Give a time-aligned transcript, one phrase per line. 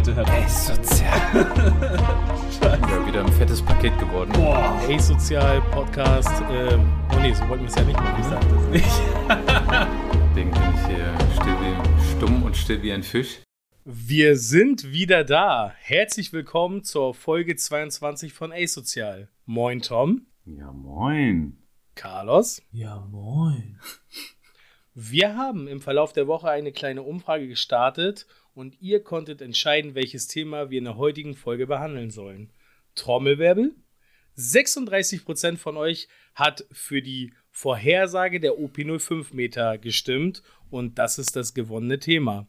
[0.00, 1.20] bitte, Herr Ey, sozial.
[2.62, 4.32] ja, wieder ein fettes Paket geworden.
[4.32, 6.42] Boah, Ey, Sozial Podcast.
[6.50, 8.18] Ähm, oh nee, so wollten wir es ja nicht machen.
[8.18, 8.86] Ich sag das nicht.
[10.30, 13.42] Deswegen bin ich hier still wie, stumm und still wie ein Fisch.
[13.84, 15.74] Wir sind wieder da.
[15.78, 19.28] Herzlich willkommen zur Folge 22 von A-Sozial.
[19.44, 20.26] Moin, Tom.
[20.46, 21.58] Ja, moin.
[21.94, 22.62] Carlos.
[22.72, 23.78] Ja, moin.
[24.94, 28.26] Wir haben im Verlauf der Woche eine kleine Umfrage gestartet
[28.60, 32.52] und ihr konntet entscheiden, welches Thema wir in der heutigen Folge behandeln sollen.
[32.94, 33.74] Trommelwirbel.
[34.36, 41.54] 36% von euch hat für die Vorhersage der OP05 Meter gestimmt und das ist das
[41.54, 42.46] gewonnene Thema.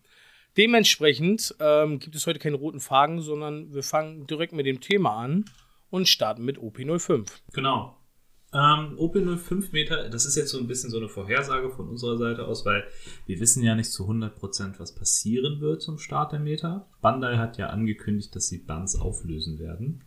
[0.58, 5.16] Dementsprechend ähm, gibt es heute keine roten Fragen, sondern wir fangen direkt mit dem Thema
[5.16, 5.46] an
[5.90, 7.26] und starten mit OP05.
[7.54, 7.96] Genau.
[8.54, 12.46] Ähm, OP05 Meter, das ist jetzt so ein bisschen so eine Vorhersage von unserer Seite
[12.46, 12.84] aus, weil
[13.26, 16.86] wir wissen ja nicht zu 100%, was passieren wird zum Start der Meter.
[17.02, 20.04] Bandai hat ja angekündigt, dass sie Bands auflösen werden.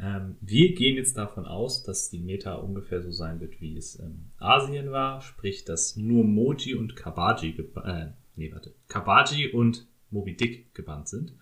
[0.00, 3.96] Ähm, wir gehen jetzt davon aus, dass die Meta ungefähr so sein wird, wie es
[3.96, 10.36] in Asien war, sprich, dass nur Moji und Kabaji, äh, nee, warte, Kabaji und Moby
[10.36, 11.34] Dick gebannt sind.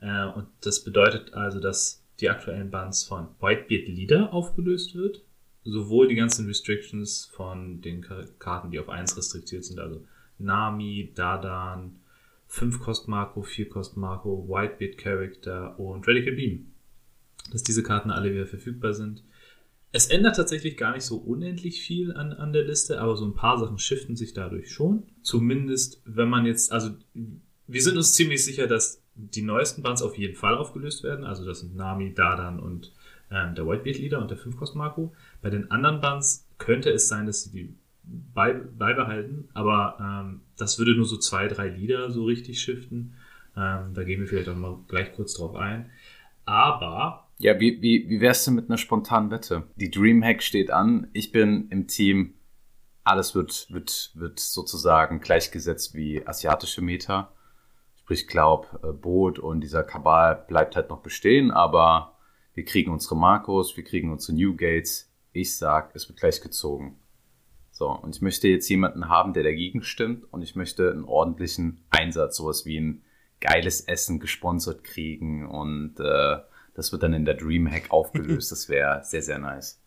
[0.00, 5.22] Äh, und das bedeutet also, dass die aktuellen Bands von Whitebeard Leader aufgelöst wird,
[5.64, 8.04] sowohl die ganzen Restrictions von den
[8.38, 10.04] Karten, die auf 1 restriktiert sind, also
[10.38, 11.96] Nami, Dadan,
[12.46, 16.72] 5 Kost Marco, 4 Kost Marco, Whitebeard Character und Radical Beam.
[17.52, 19.22] Dass diese Karten alle wieder verfügbar sind.
[19.90, 23.34] Es ändert tatsächlich gar nicht so unendlich viel an, an der Liste, aber so ein
[23.34, 25.04] paar Sachen shiften sich dadurch schon.
[25.22, 26.90] Zumindest, wenn man jetzt, also
[27.66, 31.24] wir sind uns ziemlich sicher, dass die neuesten Bands auf jeden Fall aufgelöst werden.
[31.24, 32.92] Also das sind Nami, Dadan und
[33.30, 35.12] ähm, der Whitebeard Leader und der 5 Kost Marco.
[35.42, 37.74] Bei den anderen Bands könnte es sein, dass sie die
[38.34, 43.14] bei, beibehalten, aber ähm, das würde nur so zwei, drei Lieder so richtig shiften.
[43.56, 45.90] Ähm, da gehen wir vielleicht auch mal gleich kurz drauf ein.
[46.44, 47.28] Aber.
[47.38, 49.64] Ja, wie, wie, wie wär's denn mit einer spontanen Wette?
[49.76, 51.08] Die Dreamhack steht an.
[51.12, 52.34] Ich bin im Team.
[53.04, 57.32] Alles wird, wird, wird sozusagen gleichgesetzt wie asiatische Meta.
[58.00, 62.17] Sprich, ich glaube, Boot und dieser Kabal bleibt halt noch bestehen, aber
[62.58, 65.08] wir kriegen unsere Marcos, wir kriegen unsere Newgates.
[65.30, 66.98] Ich sag, es wird gleich gezogen.
[67.70, 71.84] So, und ich möchte jetzt jemanden haben, der dagegen stimmt und ich möchte einen ordentlichen
[71.90, 73.02] Einsatz, sowas wie ein
[73.38, 76.38] geiles Essen gesponsert kriegen und äh,
[76.74, 78.50] das wird dann in der Dreamhack aufgelöst.
[78.50, 79.80] Das wäre sehr, sehr nice.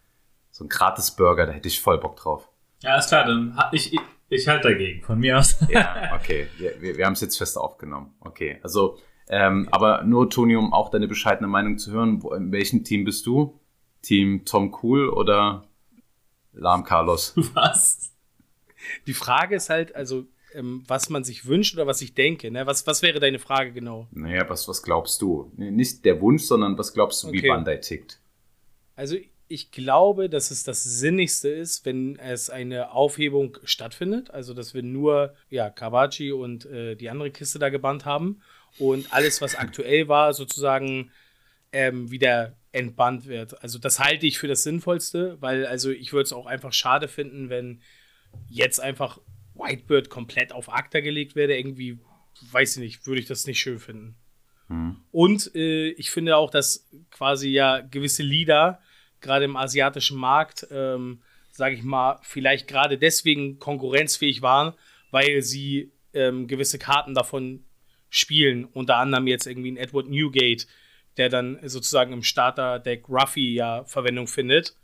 [0.49, 2.47] So ein gratis Burger, da hätte ich voll Bock drauf.
[2.79, 3.99] Ja, ist klar, dann ich, ich,
[4.29, 5.57] ich halte dagegen, von mir aus.
[5.67, 8.13] ja, okay, wir, wir, wir haben es jetzt fest aufgenommen.
[8.21, 8.97] Okay, also
[9.31, 13.05] ähm, aber nur, Toni, um auch deine bescheidene Meinung zu hören, wo, in welchem Team
[13.05, 13.57] bist du?
[14.01, 15.63] Team Tom Cool oder
[16.51, 17.33] Lahm Carlos?
[17.53, 18.11] Was?
[19.07, 22.51] Die Frage ist halt, also, ähm, was man sich wünscht oder was ich denke.
[22.51, 22.65] Ne?
[22.65, 24.07] Was, was wäre deine Frage genau?
[24.11, 25.49] Naja, was, was glaubst du?
[25.55, 27.43] Nicht der Wunsch, sondern was glaubst du, okay.
[27.43, 28.19] wie Bandai tickt?
[28.95, 29.15] Also,
[29.47, 34.31] ich glaube, dass es das Sinnigste ist, wenn es eine Aufhebung stattfindet.
[34.31, 38.41] Also, dass wir nur ja, Kawachi und äh, die andere Kiste da gebannt haben
[38.77, 41.11] und alles, was aktuell war, sozusagen
[41.71, 43.61] ähm, wieder entbannt wird.
[43.63, 47.07] Also das halte ich für das Sinnvollste, weil also ich würde es auch einfach schade
[47.07, 47.81] finden, wenn
[48.47, 49.19] jetzt einfach
[49.55, 51.57] Whitebird komplett auf Akta gelegt werde.
[51.57, 51.99] Irgendwie,
[52.51, 54.15] weiß ich nicht, würde ich das nicht schön finden.
[54.67, 54.97] Hm.
[55.11, 58.79] Und äh, ich finde auch, dass quasi ja gewisse Lieder,
[59.19, 61.21] gerade im asiatischen Markt, ähm,
[61.51, 64.73] sage ich mal, vielleicht gerade deswegen konkurrenzfähig waren,
[65.11, 67.65] weil sie ähm, gewisse Karten davon
[68.11, 68.66] spielen.
[68.66, 70.67] Unter anderem jetzt irgendwie ein Edward Newgate,
[71.17, 74.75] der dann sozusagen im Starter-Deck Ruffy ja Verwendung findet.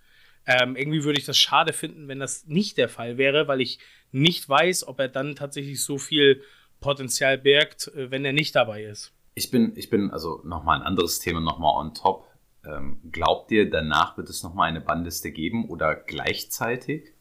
[0.48, 3.80] Ähm, irgendwie würde ich das schade finden, wenn das nicht der Fall wäre, weil ich
[4.12, 6.42] nicht weiß, ob er dann tatsächlich so viel
[6.80, 9.14] Potenzial birgt, äh, wenn er nicht dabei ist.
[9.36, 12.28] Ich bin, ich bin, also nochmal ein anderes Thema, nochmal on top.
[12.66, 17.14] Ähm, glaubt ihr, danach wird es nochmal eine Bandliste geben oder gleichzeitig?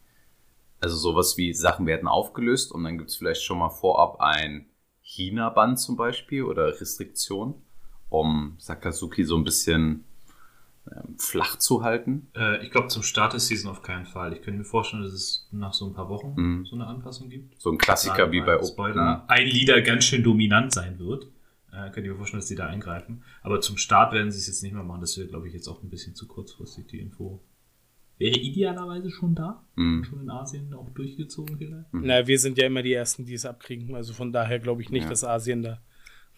[0.80, 4.68] Also sowas wie Sachen werden aufgelöst und dann gibt es vielleicht schon mal vorab ein
[5.16, 7.54] China-Band zum Beispiel oder Restriktion,
[8.08, 10.04] um Sakazuki so ein bisschen
[10.90, 12.28] ähm, flach zu halten?
[12.36, 14.34] Äh, ich glaube, zum Start der Season auf keinen Fall.
[14.34, 16.66] Ich könnte mir vorstellen, dass es nach so ein paar Wochen mhm.
[16.66, 17.60] so eine Anpassung gibt.
[17.60, 19.24] So ein Klassiker wie bei Spoiler.
[19.28, 21.26] Ein Lieder ganz schön dominant sein wird.
[21.72, 23.24] Äh, könnt ihr mir vorstellen, dass die da eingreifen.
[23.42, 25.00] Aber zum Start werden sie es jetzt nicht mehr machen.
[25.00, 27.40] Das wäre, glaube ich, jetzt auch ein bisschen zu kurzfristig, die Info
[28.18, 29.62] wäre idealerweise schon da.
[29.74, 30.04] Mhm.
[30.04, 31.92] Schon in Asien auch durchgezogen vielleicht.
[31.92, 32.02] Mhm.
[32.04, 33.94] Na, wir sind ja immer die Ersten, die es abkriegen.
[33.94, 35.10] Also von daher glaube ich nicht, ja.
[35.10, 35.80] dass Asien da.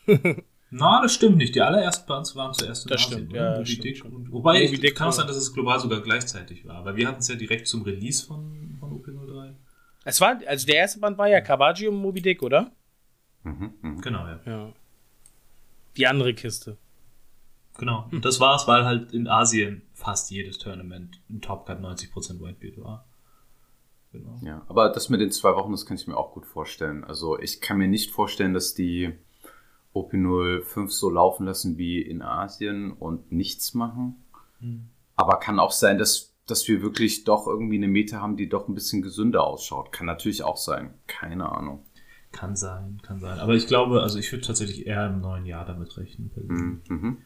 [0.71, 1.55] Na, das stimmt nicht.
[1.55, 3.19] Die allerersten uns waren zuerst in das Asien.
[3.21, 6.01] Stimmt, ja, stimmt, Dick und, wobei, ich, Dick kann auch sein, dass es global sogar
[6.03, 6.85] gleichzeitig war.
[6.85, 9.55] Weil wir hatten es ja direkt zum Release von, von OP03.
[10.05, 12.71] Es war, also der erste Band war ja Kawaji und Moby Dick, oder?
[13.45, 14.01] Mhm, mh.
[14.03, 14.41] Genau, ja.
[14.45, 14.73] ja.
[15.97, 16.77] die andere Kiste.
[17.79, 18.07] Genau.
[18.11, 22.85] Und das war's, weil halt in Asien fast jedes Tournament ein Top Cut 90% Whitebeard
[22.85, 23.05] war.
[24.13, 24.39] Genau.
[24.43, 27.05] Ja, aber das mit den zwei Wochen, das kann ich mir auch gut vorstellen.
[27.05, 29.13] Also ich kann mir nicht vorstellen, dass die
[29.95, 34.17] OP05 so laufen lassen wie in Asien und nichts machen.
[34.61, 34.89] Mhm.
[35.17, 38.67] Aber kann auch sein, dass, dass wir wirklich doch irgendwie eine Meta haben, die doch
[38.67, 39.93] ein bisschen gesünder ausschaut.
[39.93, 40.95] Kann natürlich auch sein.
[41.07, 41.85] Keine Ahnung.
[42.33, 43.39] Kann sein, kann sein.
[43.39, 46.83] Aber ich glaube, also ich würde tatsächlich eher im neuen Jahr damit rechnen.
[46.89, 47.19] Mhm.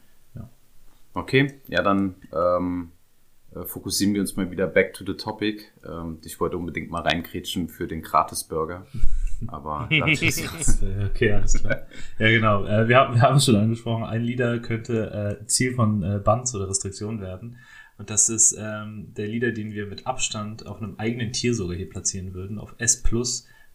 [1.13, 2.91] Okay, ja, dann ähm,
[3.55, 5.63] äh, fokussieren wir uns mal wieder back to the topic.
[5.85, 8.87] Ähm, ich wollte unbedingt mal reinkrätschen für den Gratis-Burger.
[9.47, 11.81] Aber okay, alles klar.
[12.17, 12.65] Ja, genau.
[12.65, 16.19] Äh, wir, haben, wir haben es schon angesprochen, ein Leader könnte äh, Ziel von äh,
[16.23, 17.57] Bans oder Restriktionen werden.
[17.97, 21.77] Und das ist ähm, der Leader, den wir mit Abstand auf einem eigenen Tier sogar
[21.77, 23.03] hier platzieren würden, auf S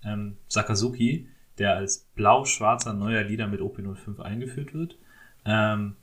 [0.05, 4.99] ähm, Sakazuki, der als blau-schwarzer neuer Leader mit OP05 eingeführt wird.
[5.45, 5.95] Ähm,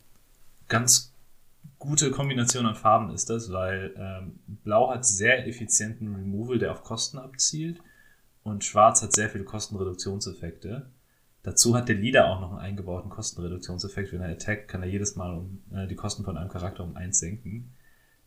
[0.70, 1.15] ganz
[1.80, 6.84] gute Kombination an Farben ist das, weil ähm, Blau hat sehr effizienten Removal, der auf
[6.84, 7.80] Kosten abzielt
[8.44, 10.90] und Schwarz hat sehr viele Kostenreduktionseffekte.
[11.42, 14.12] Dazu hat der Leader auch noch einen eingebauten Kostenreduktionseffekt.
[14.12, 16.96] Wenn er attackt, kann er jedes Mal um, äh, die Kosten von einem Charakter um
[16.96, 17.74] eins senken.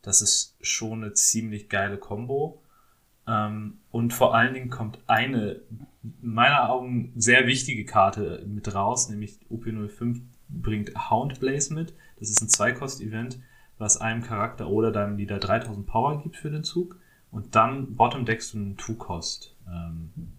[0.03, 2.62] Das ist schon eine ziemlich geile Combo.
[3.27, 5.61] Ähm, und vor allen Dingen kommt eine,
[6.03, 11.95] in meiner Augen, sehr wichtige Karte mit raus, nämlich OP05 bringt Houndblaze mit.
[12.19, 13.38] Das ist ein Zweikost-Event,
[13.79, 16.99] was einem Charakter oder deinem Leader 3000 Power gibt für den Zug.
[17.31, 19.55] Und dann Bottom deckst du einen Two-Cost.
[19.69, 20.32] Ähm,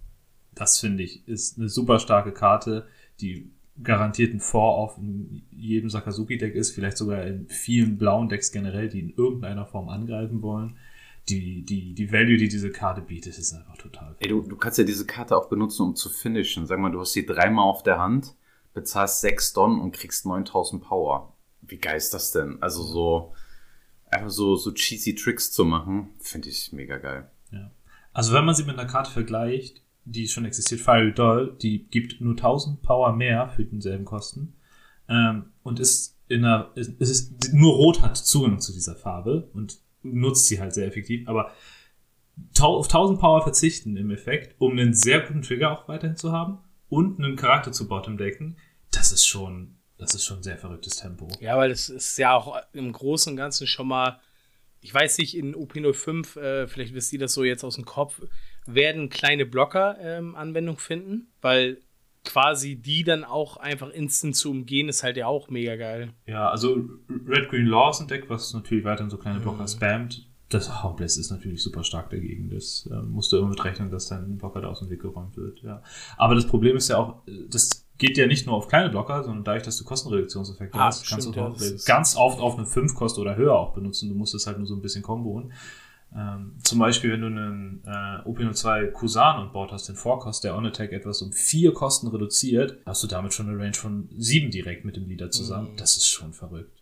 [0.55, 2.87] das finde ich ist eine super starke Karte,
[3.21, 3.49] die
[3.81, 8.99] garantiert ein Four-Off in jedem Sakazuki-Deck ist, vielleicht sogar in vielen blauen Decks generell, die
[8.99, 10.77] in irgendeiner Form angreifen wollen.
[11.29, 14.15] Die, die, die Value, die diese Karte bietet, ist einfach total.
[14.19, 16.65] Ey, du, du kannst ja diese Karte auch benutzen, um zu finishen.
[16.65, 18.35] Sag mal, du hast sie dreimal auf der Hand,
[18.73, 21.33] bezahlst 6 Don und kriegst 9000 Power.
[21.69, 22.61] Wie geil ist das denn?
[22.61, 23.33] Also so,
[24.09, 27.29] einfach so, so cheesy Tricks zu machen, finde ich mega geil.
[27.51, 27.71] Ja.
[28.13, 32.19] Also wenn man sie mit einer Karte vergleicht, die schon existiert, Fiery Doll, die gibt
[32.21, 34.55] nur 1000 Power mehr für denselben Kosten
[35.07, 39.79] ähm, und ist in einer, ist, ist, nur Rot hat Zugang zu dieser Farbe und
[40.03, 41.51] nutzt sie halt sehr effektiv, aber
[42.59, 46.59] auf 1000 Power verzichten im Effekt, um einen sehr guten Trigger auch weiterhin zu haben
[46.87, 48.57] und einen Charakter zu bottom decken,
[48.91, 51.27] das ist schon das ist schon ein sehr verrücktes Tempo.
[51.39, 54.19] Ja, weil es ist ja auch im Großen und Ganzen schon mal,
[54.81, 58.21] ich weiß nicht, in OP05, äh, vielleicht wisst ihr das so jetzt aus dem Kopf,
[58.65, 61.81] werden kleine Blocker ähm, Anwendung finden, weil
[62.23, 66.13] quasi die dann auch einfach instant zu umgehen, ist halt ja auch mega geil.
[66.25, 66.89] Ja, also
[67.27, 69.67] Red Green Laws Deck, was natürlich weiterhin so kleine Blocker mhm.
[69.67, 72.49] spammt, das Haubless ist natürlich super stark dagegen.
[72.49, 75.37] Das äh, musst du immer mit rechnen, dass dein Blocker da aus dem Weg geräumt
[75.37, 75.61] wird.
[75.61, 75.83] Ja.
[76.17, 79.43] Aber das Problem ist ja auch, das geht ja nicht nur auf kleine Blocker, sondern
[79.43, 81.55] dadurch, dass du Kostenreduktionseffekte ah, hast, kannst du auch
[81.85, 84.09] ganz oft auf eine 5 Kost oder höher auch benutzen.
[84.09, 85.53] Du musst es halt nur so ein bisschen komboen.
[86.15, 90.55] Ähm, zum Beispiel, wenn du einen äh, OP02 Kusan an Bord hast, den Vorkost, der
[90.55, 94.85] On-Attack etwas um vier Kosten reduziert, hast du damit schon eine Range von sieben direkt
[94.85, 95.73] mit dem Leader zusammen.
[95.73, 95.77] Mhm.
[95.77, 96.81] Das ist schon verrückt.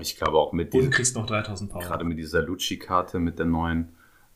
[0.00, 1.82] Ich glaube auch mit Und kriegst noch 3000 Power.
[1.82, 3.90] Gerade mit dieser Lucci-Karte, mit der neuen,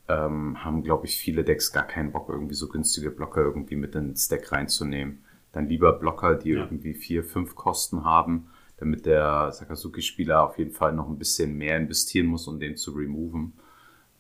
[0.09, 3.95] ähm, haben, glaube ich, viele Decks gar keinen Bock, irgendwie so günstige Blocker irgendwie mit
[3.95, 6.61] ins Deck reinzunehmen dann lieber Blocker, die ja.
[6.61, 8.49] irgendwie vier, fünf Kosten haben,
[8.79, 12.93] damit der Sakazuki-Spieler auf jeden Fall noch ein bisschen mehr investieren muss, um den zu
[12.93, 13.53] removen.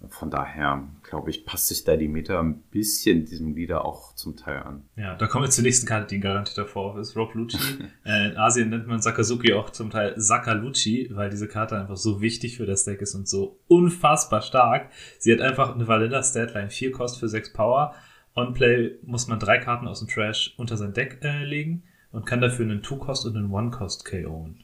[0.08, 4.34] Von daher, glaube ich, passt sich da die Meta ein bisschen diesem Lieder auch zum
[4.34, 4.82] Teil an.
[4.96, 7.16] Ja, da kommen wir zur nächsten Karte, die ein garantierter Vorwurf ist.
[7.16, 7.58] Rob Lucci.
[8.06, 12.22] äh, in Asien nennt man Sakazuki auch zum Teil Sakaluchi, weil diese Karte einfach so
[12.22, 14.90] wichtig für das Deck ist und so unfassbar stark.
[15.18, 17.94] Sie hat einfach eine Vanilla Statline, 4 Kost für 6 Power
[18.40, 21.82] On-Play muss man drei Karten aus dem Trash unter sein Deck äh, legen
[22.12, 24.56] und kann dafür einen Two-Cost und einen One-Cost KO'en.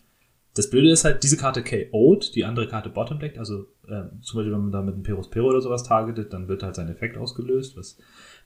[0.55, 4.39] Das Blöde ist halt, diese Karte KO'd, die andere Karte Bottom deckt, also äh, zum
[4.39, 6.89] Beispiel, wenn man da mit einem Perus Pero oder sowas targetet, dann wird halt sein
[6.89, 7.99] Effekt ausgelöst, was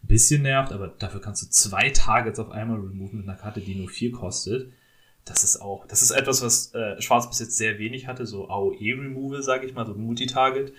[0.03, 3.61] ein bisschen nervt, aber dafür kannst du zwei Targets auf einmal removen mit einer Karte,
[3.61, 4.73] die nur vier kostet.
[5.25, 8.49] Das ist auch, das ist etwas, was äh, Schwarz bis jetzt sehr wenig hatte, so
[8.49, 10.73] AOE-Removal, sage ich mal, so Multitarget.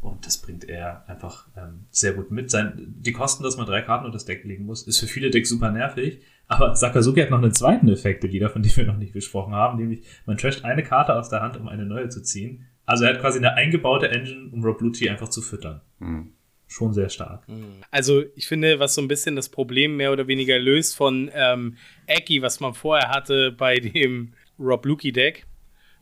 [0.00, 2.50] Und das bringt er einfach ähm, sehr gut mit.
[2.50, 5.30] Sein, die Kosten, dass man drei Karten unter das Deck legen muss, ist für viele
[5.30, 6.20] Decks super nervig.
[6.46, 9.78] Aber Sakazuki hat noch einen zweiten Effekt, Lieder, von dem wir noch nicht gesprochen haben,
[9.78, 12.66] nämlich man trasht eine Karte aus der Hand, um eine neue zu ziehen.
[12.86, 15.82] Also er hat quasi eine eingebaute Engine, um Rob Lucci einfach zu füttern.
[15.98, 16.32] Mhm.
[16.68, 17.46] Schon sehr stark.
[17.48, 17.82] Mhm.
[17.90, 21.76] Also ich finde, was so ein bisschen das Problem mehr oder weniger löst von ähm,
[22.06, 25.46] Eki, was man vorher hatte bei dem Rob Lucci Deck,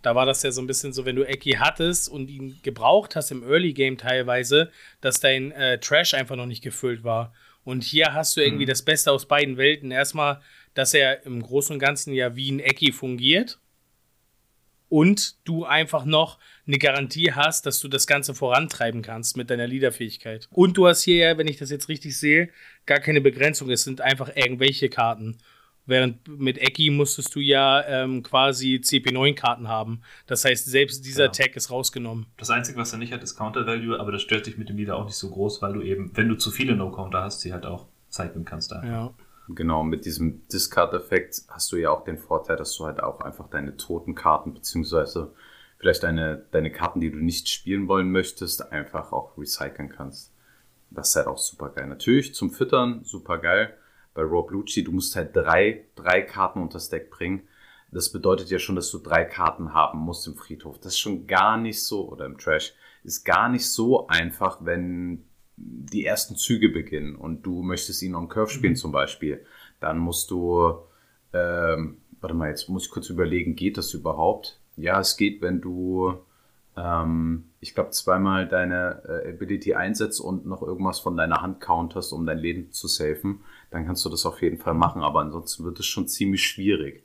[0.07, 3.17] da war das ja so ein bisschen so, wenn du Eki hattest und ihn gebraucht
[3.17, 4.71] hast im Early Game teilweise,
[5.01, 7.35] dass dein äh, Trash einfach noch nicht gefüllt war.
[7.65, 8.69] Und hier hast du irgendwie mhm.
[8.69, 9.91] das Beste aus beiden Welten.
[9.91, 10.41] Erstmal,
[10.75, 13.59] dass er im Großen und Ganzen ja wie ein Eki fungiert.
[14.89, 19.67] und du einfach noch eine Garantie hast, dass du das Ganze vorantreiben kannst mit deiner
[19.67, 20.47] Leaderfähigkeit.
[20.53, 22.51] Und du hast hier ja, wenn ich das jetzt richtig sehe,
[22.87, 23.71] gar keine Begrenzung.
[23.71, 25.39] Es sind einfach irgendwelche Karten.
[25.87, 30.03] Während mit Eki musstest du ja ähm, quasi CP9-Karten haben.
[30.27, 31.31] Das heißt, selbst dieser ja.
[31.31, 32.27] Tag ist rausgenommen.
[32.37, 34.97] Das Einzige, was er nicht hat, ist Counter-Value, aber das stört dich mit dem Leader
[34.97, 37.67] auch nicht so groß, weil du eben, wenn du zu viele No-Counter hast, sie halt
[37.67, 38.73] auch zeigen kannst.
[38.73, 38.85] Da.
[38.85, 39.15] Ja.
[39.49, 43.49] Genau, mit diesem Discard-Effekt hast du ja auch den Vorteil, dass du halt auch einfach
[43.49, 45.33] deine toten Karten, beziehungsweise
[45.79, 50.33] vielleicht deine, deine Karten, die du nicht spielen wollen möchtest, einfach auch recyceln kannst.
[50.91, 51.87] Das ist halt auch super geil.
[51.87, 53.73] Natürlich zum Füttern super geil
[54.17, 57.43] bei Rob Lucci, du musst halt drei, drei Karten unter das Deck bringen.
[57.93, 60.79] Das bedeutet ja schon, dass du drei Karten haben musst im Friedhof.
[60.79, 65.25] Das ist schon gar nicht so, oder im Trash, ist gar nicht so einfach, wenn
[65.57, 68.79] die ersten Züge beginnen und du möchtest ihn on Curve spielen mhm.
[68.79, 69.45] zum Beispiel.
[69.81, 70.75] Dann musst du,
[71.33, 74.59] ähm, warte mal, jetzt muss ich kurz überlegen, geht das überhaupt?
[74.77, 76.19] Ja, es geht, wenn du
[76.77, 82.13] ähm, ich glaube, zweimal deine äh, Ability einsetzt und noch irgendwas von deiner Hand counterst,
[82.13, 85.65] um dein Leben zu safen, dann kannst du das auf jeden Fall machen, aber ansonsten
[85.65, 87.05] wird es schon ziemlich schwierig.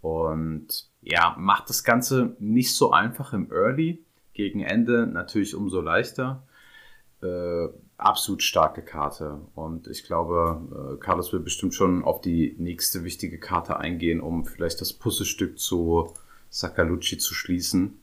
[0.00, 4.04] Und ja, macht das Ganze nicht so einfach im Early,
[4.34, 6.46] gegen Ende natürlich umso leichter.
[7.22, 9.40] Äh, absolut starke Karte.
[9.54, 14.44] Und ich glaube, äh, Carlos will bestimmt schon auf die nächste wichtige Karte eingehen, um
[14.44, 16.12] vielleicht das Puzzlestück zu
[16.50, 17.98] Sakalucci zu schließen.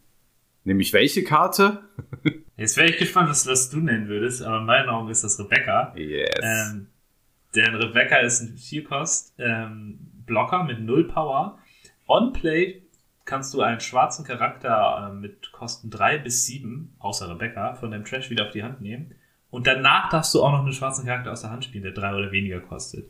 [0.63, 1.83] Nämlich welche Karte?
[2.57, 5.39] Jetzt wäre ich gespannt, was, was, du nennen würdest, aber in meinen Augen ist das
[5.39, 5.93] Rebecca.
[5.95, 6.29] Yes.
[6.41, 6.87] Ähm,
[7.55, 11.59] denn Rebecca ist ein Vierkost ähm, Blocker mit null Power.
[12.07, 12.83] On Play
[13.25, 18.03] kannst du einen schwarzen Charakter äh, mit Kosten 3 bis 7, außer Rebecca, von dem
[18.03, 19.13] Trash wieder auf die Hand nehmen.
[19.51, 22.15] Und danach darfst du auch noch einen schwarzen Charakter aus der Hand spielen, der 3
[22.15, 23.09] oder weniger kostet.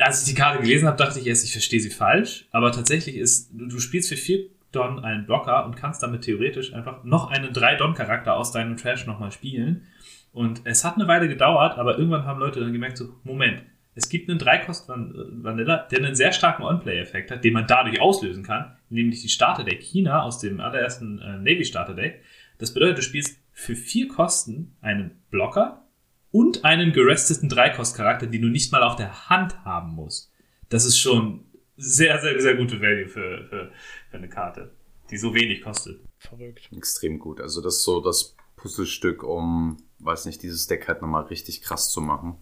[0.00, 2.46] Als ich die Karte gelesen habe, dachte ich erst, ich verstehe sie falsch.
[2.50, 4.40] Aber tatsächlich ist, du spielst für 4
[4.72, 9.32] Don einen Blocker und kannst damit theoretisch einfach noch einen 3-Don-Charakter aus deinem Trash nochmal
[9.32, 9.86] spielen.
[10.32, 13.62] Und es hat eine Weile gedauert, aber irgendwann haben Leute dann gemerkt, so, Moment,
[13.94, 18.76] es gibt einen 3-Kost-Vanilla, der einen sehr starken On-Play-Effekt hat, den man dadurch auslösen kann,
[18.90, 22.22] nämlich die Starter-Deck China aus dem allerersten äh, Navy-Starter-Deck.
[22.58, 25.84] Das bedeutet, du spielst für vier Kosten einen Blocker
[26.30, 30.32] und einen geresteten 3-Kost-Charakter, den du nicht mal auf der Hand haben musst.
[30.68, 33.72] Das ist schon sehr, sehr, sehr gute Value für, für,
[34.10, 34.70] für eine Karte,
[35.10, 36.00] die so wenig kostet.
[36.18, 36.68] Verrückt.
[36.76, 37.40] Extrem gut.
[37.40, 41.90] Also das ist so das Puzzlestück, um, weiß nicht, dieses Deck halt nochmal richtig krass
[41.90, 42.36] zu machen.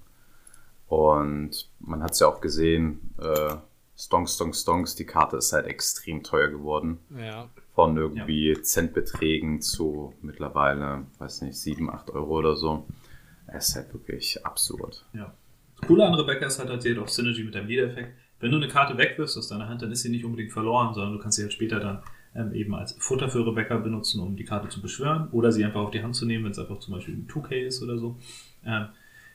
[0.89, 3.57] Und man hat es ja auch gesehen, äh,
[3.99, 6.99] Stonks, Stonks, Stonks, die Karte ist halt extrem teuer geworden.
[7.17, 7.49] Ja.
[7.75, 8.63] Von irgendwie ja.
[8.63, 12.87] Centbeträgen zu mittlerweile, weiß nicht, 7, 8 Euro oder so.
[13.47, 15.05] Es ist halt wirklich absurd.
[15.13, 15.33] Ja.
[15.79, 18.59] Das Coole an Rebecca ist halt, hat sie auch Synergy mit dem Leader-Effekt wenn du
[18.59, 21.37] eine Karte wegwirfst aus deiner Hand, dann ist sie nicht unbedingt verloren, sondern du kannst
[21.37, 22.03] sie halt später dann
[22.37, 25.81] ähm, eben als Futter für Rebecca benutzen, um die Karte zu beschwören oder sie einfach
[25.81, 28.17] auf die Hand zu nehmen, wenn es einfach zum Beispiel ein 2K ist oder so.
[28.65, 28.87] Ähm,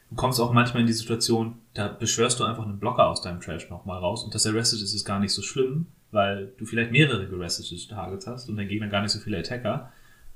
[0.10, 3.42] du kommst auch manchmal in die Situation, da beschwörst du einfach einen Blocker aus deinem
[3.42, 6.92] Trash nochmal raus und das Arrested ist, ist gar nicht so schlimm, weil du vielleicht
[6.92, 9.92] mehrere gerestete Targets hast und dein Gegner gar nicht so viele Attacker.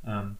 [0.06, 0.38] Ähm,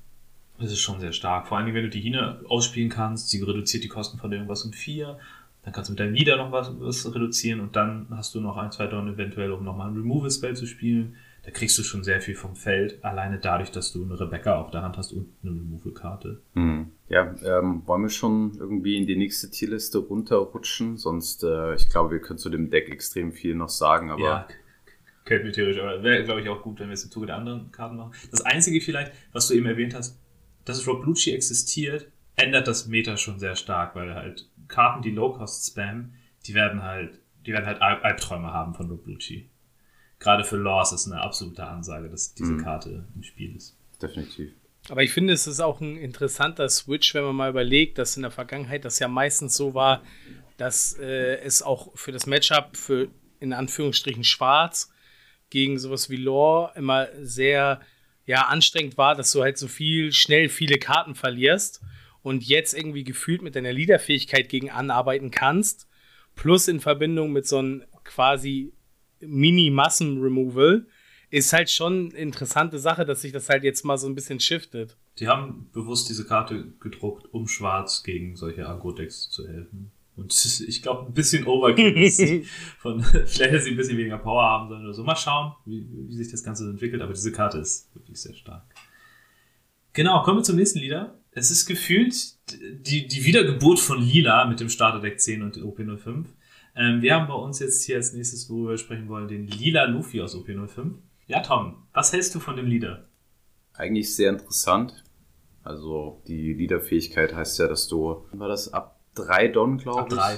[0.58, 1.48] das ist schon sehr stark.
[1.48, 4.72] Vor allem, wenn du die Hine ausspielen kannst, sie reduziert die Kosten von irgendwas um
[4.72, 5.18] 4
[5.66, 8.56] dann kannst du mit deinem Leader noch was, was reduzieren und dann hast du noch
[8.56, 11.16] ein, zwei Dorn eventuell, um nochmal ein Removal-Spell zu spielen.
[11.46, 14.72] Da kriegst du schon sehr viel vom Feld, alleine dadurch, dass du eine Rebecca auf
[14.72, 16.42] der Hand hast und eine Removal-Karte.
[16.54, 16.92] Hm.
[17.08, 20.98] Ja, ähm, wollen wir schon irgendwie in die nächste Tierliste runterrutschen?
[20.98, 24.24] Sonst, äh, ich glaube, wir können zu dem Deck extrem viel noch sagen, aber.
[24.24, 24.48] Ja,
[25.24, 27.36] könnten wir theoretisch, aber wäre, glaube ich, auch gut, wenn wir es im Zuge der
[27.36, 28.14] anderen Karten machen.
[28.32, 30.20] Das Einzige vielleicht, was du eben erwähnt hast,
[30.66, 35.72] dass Rob Lucci existiert, ändert das Meta schon sehr stark, weil halt Karten, die Low-Cost
[35.72, 36.16] spammen,
[36.48, 39.50] die werden halt, die werden halt Albträume haben von Loblucci.
[40.26, 42.64] Gerade für Laws ist eine absolute Ansage, dass diese mhm.
[42.64, 43.78] Karte im Spiel ist.
[44.02, 44.50] Definitiv.
[44.90, 48.24] Aber ich finde, es ist auch ein interessanter Switch, wenn man mal überlegt, dass in
[48.24, 50.02] der Vergangenheit das ja meistens so war,
[50.58, 54.92] dass äh, es auch für das Matchup für in Anführungsstrichen Schwarz
[55.52, 57.82] gegen sowas wie Lore immer sehr
[58.26, 61.84] ja, anstrengend war, dass du halt so viel schnell viele Karten verlierst
[62.24, 65.88] und jetzt irgendwie gefühlt mit deiner Leaderfähigkeit gegen anarbeiten kannst,
[66.34, 68.74] plus in Verbindung mit so einem quasi
[69.22, 70.86] Mini-Massen-Removal,
[71.32, 74.40] ist halt schon eine interessante Sache, dass sich das halt jetzt mal so ein bisschen
[74.40, 74.98] shiftet.
[75.20, 79.92] Die haben bewusst diese Karte gedruckt, um Schwarz gegen solche Agro-Decks zu helfen.
[80.16, 80.34] Und
[80.68, 82.22] ich glaube, ein bisschen Overkill ist
[82.80, 85.04] von, vielleicht hätte sie ein bisschen weniger Power haben sollen oder so.
[85.04, 88.64] Mal schauen, wie, wie sich das Ganze entwickelt, aber diese Karte ist wirklich sehr stark.
[89.92, 92.16] Genau, kommen wir zum nächsten Lieder es ist gefühlt
[92.88, 96.26] die, die Wiedergeburt von Lila mit dem Starterdeck 10 und OP05.
[96.76, 99.86] Ähm, wir haben bei uns jetzt hier als nächstes, worüber wir sprechen wollen, den Lila
[99.86, 100.94] Luffy aus OP05.
[101.28, 103.06] Ja, Tom, was hältst du von dem Leader?
[103.74, 105.04] Eigentlich sehr interessant.
[105.64, 110.16] Also die Leader-Fähigkeit heißt ja, dass du, war das ab drei Don, glaube Ab ich?
[110.18, 110.38] drei.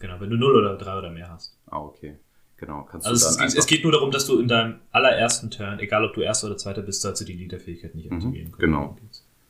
[0.00, 1.56] Genau, wenn du 0 oder 3 oder mehr hast.
[1.66, 2.18] Ah, okay.
[2.56, 4.46] Genau, kannst Also du es, dann geht- einfach, es geht nur darum, dass du in
[4.48, 8.10] deinem allerersten Turn, egal ob du erster oder zweiter bist, sollst du die Leader-Fähigkeit nicht
[8.12, 8.72] aktivieren können.
[8.72, 8.96] genau.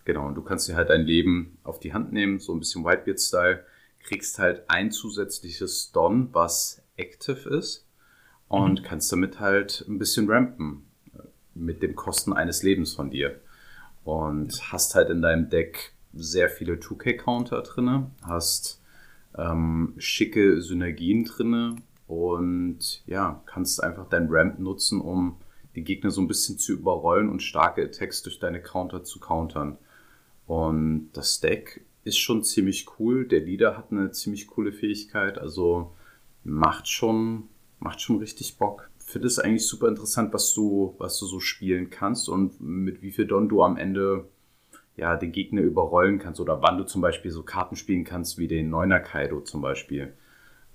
[0.04, 2.82] Genau, und du kannst dir halt dein Leben auf die Hand nehmen, so ein bisschen
[2.82, 3.62] Whitebeard-Style,
[4.08, 7.86] kriegst halt ein zusätzliches Don, was active ist
[8.48, 11.18] und kannst damit halt ein bisschen rampen äh,
[11.54, 13.38] mit den Kosten eines Lebens von dir.
[14.04, 18.80] Und hast halt in deinem Deck sehr viele 2K-Counter drinne, hast
[19.36, 25.36] ähm, schicke Synergien drinne und ja, kannst einfach dein Ramp nutzen, um
[25.74, 29.76] die Gegner so ein bisschen zu überrollen und starke Attacks durch deine Counter zu countern.
[30.46, 33.26] Und das Deck ist schon ziemlich cool.
[33.26, 35.94] Der Leader hat eine ziemlich coole Fähigkeit, also
[36.42, 37.44] macht schon,
[37.78, 38.90] macht schon richtig Bock.
[38.98, 43.12] Finde es eigentlich super interessant, was du, was du so spielen kannst und mit wie
[43.12, 44.28] viel Don du am Ende
[44.96, 48.48] ja, den Gegner überrollen kannst oder wann du zum Beispiel so Karten spielen kannst wie
[48.48, 50.14] den Neuner Kaido zum Beispiel.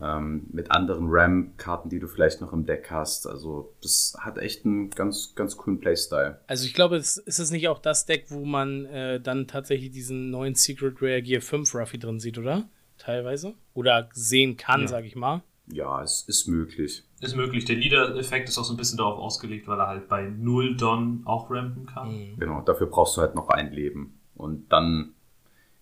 [0.02, 3.26] Ähm, mit anderen Ram-Karten, die du vielleicht noch im Deck hast.
[3.28, 6.40] Also das hat echt einen ganz, ganz coolen Playstyle.
[6.48, 9.92] Also ich glaube, es ist es nicht auch das Deck, wo man äh, dann tatsächlich
[9.92, 12.68] diesen neuen Secret Rare Gear 5 Ruffy drin sieht, oder?
[12.98, 13.54] Teilweise.
[13.74, 14.88] Oder sehen kann, Ja.
[14.88, 15.42] sag ich mal.
[15.68, 17.04] Ja, es ist möglich.
[17.22, 17.64] Ist möglich.
[17.64, 21.22] Der Leader-Effekt ist auch so ein bisschen darauf ausgelegt, weil er halt bei 0 Don
[21.24, 22.32] auch rampen kann.
[22.34, 22.38] Mhm.
[22.40, 24.20] Genau, dafür brauchst du halt noch ein Leben.
[24.36, 25.14] Und dann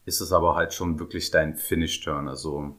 [0.06, 2.28] ist es aber halt schon wirklich dein Finish-Turn.
[2.28, 2.76] Also,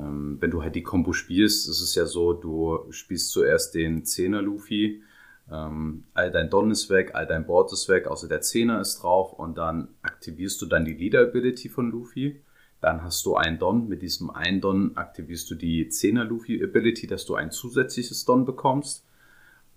[0.00, 4.40] wenn du halt die Combo spielst, ist es ja so, du spielst zuerst den 10er
[4.40, 5.02] Luffy,
[5.50, 9.02] ähm, all dein Don ist weg, all dein Board ist weg, außer der 10er ist
[9.02, 12.40] drauf und dann aktivierst du dann die Leader-Ability von Luffy.
[12.80, 13.88] Dann hast du einen Don.
[13.88, 19.04] Mit diesem einen Don aktivierst du die 10er Luffy-Ability, dass du ein zusätzliches Don bekommst.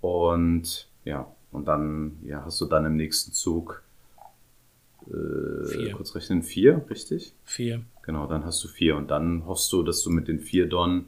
[0.02, 3.84] Und ja, und dann ja, hast du dann im nächsten Zug
[5.08, 5.92] äh, Vier.
[5.94, 7.34] kurz rechnen, vier, richtig?
[7.44, 7.84] Vier.
[8.04, 8.96] Genau, dann hast du vier.
[8.96, 11.06] Und dann hoffst du, dass du mit den vier Don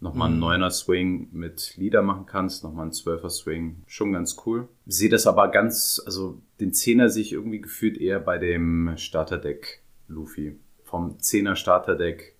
[0.00, 3.82] nochmal einen neuner Swing mit Leader machen kannst, nochmal einen zwölfer Swing.
[3.86, 4.68] Schon ganz cool.
[4.86, 9.82] Sehe das aber ganz, also den Zehner sehe ich irgendwie gefühlt eher bei dem Starterdeck
[10.06, 10.56] Luffy.
[10.84, 12.36] Vom Zehner Starterdeck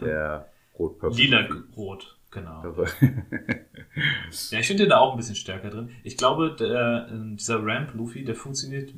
[0.00, 1.18] der rot-purple.
[1.18, 2.62] Lila-rot, genau.
[2.62, 3.06] Luffy.
[4.50, 5.90] Ja, ich finde den da auch ein bisschen stärker drin.
[6.02, 8.92] Ich glaube, der, äh, dieser Ramp-Luffy, der funktioniert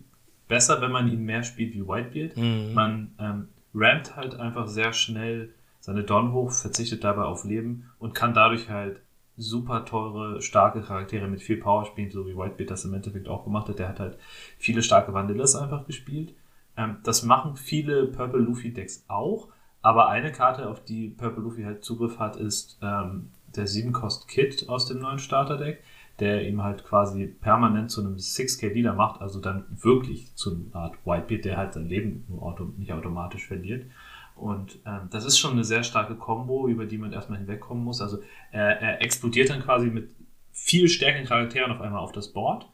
[0.49, 2.37] besser, wenn man ihn mehr spielt wie Whitebeard.
[2.37, 2.75] Mhm.
[2.75, 8.15] Man ähm, rampt halt einfach sehr schnell seine Don hoch, verzichtet dabei auf Leben und
[8.15, 9.01] kann dadurch halt
[9.37, 13.45] super teure, starke Charaktere mit viel Power spielen, so wie Whitebeard das im Endeffekt auch
[13.45, 13.79] gemacht hat.
[13.79, 14.19] Der hat halt
[14.59, 16.35] viele starke Vanillas einfach gespielt.
[16.77, 19.49] Ähm, das machen viele Purple Luffy Decks auch,
[19.83, 24.87] aber eine Karte, auf die Purple Luffy halt Zugriff hat, ist ähm, der 7-Cost-Kit aus
[24.87, 25.83] dem neuen Starterdeck,
[26.21, 30.75] der ihm halt quasi permanent zu einem 6K Leader macht, also dann wirklich zu einer
[30.75, 33.87] Art Whitebeard, der halt sein Leben auto nicht automatisch verliert.
[34.35, 38.01] Und ähm, das ist schon eine sehr starke Combo, über die man erstmal hinwegkommen muss.
[38.01, 38.19] Also
[38.53, 40.11] er, er explodiert dann quasi mit
[40.53, 42.69] viel stärkeren Charakteren auf einmal auf das Board.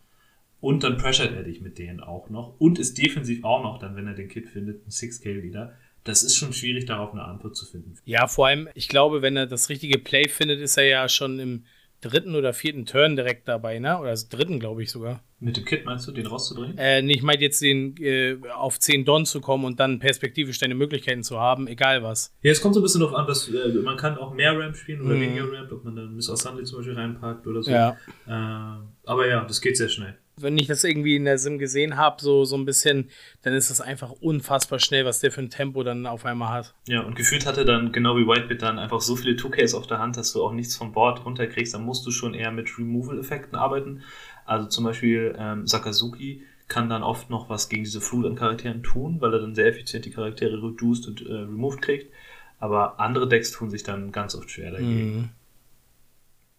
[0.60, 2.54] Und dann pressured er dich mit denen auch noch.
[2.60, 5.72] Und ist defensiv auch noch, dann, wenn er den Kit findet, ein 6K-Leader.
[6.04, 7.96] Das ist schon schwierig, darauf eine Antwort zu finden.
[8.04, 11.38] Ja, vor allem, ich glaube, wenn er das richtige Play findet, ist er ja schon
[11.38, 11.64] im
[12.02, 13.98] dritten oder vierten Turn direkt dabei, ne?
[13.98, 15.22] Oder das dritten, glaube ich sogar.
[15.40, 16.76] Mit dem Kit meinst du, den rauszudrehen?
[16.78, 20.58] Äh, nee, ich meine jetzt den äh, auf 10 Don zu kommen und dann perspektivisch
[20.58, 22.32] deine Möglichkeiten zu haben, egal was.
[22.42, 24.76] Ja, es kommt so ein bisschen darauf an, dass äh, man kann auch mehr Ramp
[24.76, 25.20] spielen oder Mhm.
[25.20, 27.70] weniger Ramp, ob man dann Miss Sunday zum Beispiel reinpackt oder so.
[27.70, 27.96] Ja.
[28.26, 28.30] Äh,
[29.04, 30.16] aber ja, das geht sehr schnell.
[30.42, 33.10] Wenn ich das irgendwie in der Sim gesehen habe, so, so ein bisschen,
[33.42, 36.74] dann ist das einfach unfassbar schnell, was der für ein Tempo dann auf einmal hat.
[36.86, 39.98] Ja, und gefühlt hatte dann, genau wie Whitebeard, dann einfach so viele 2Ks auf der
[39.98, 41.74] Hand, dass du auch nichts vom Board runterkriegst.
[41.74, 44.02] Dann musst du schon eher mit Removal-Effekten arbeiten.
[44.44, 48.82] Also zum Beispiel ähm, Sakazuki kann dann oft noch was gegen diese Flut an Charakteren
[48.82, 52.12] tun, weil er dann sehr effizient die Charaktere reduced und äh, removed kriegt.
[52.58, 55.16] Aber andere Decks tun sich dann ganz oft schwer dagegen.
[55.16, 55.28] Mhm.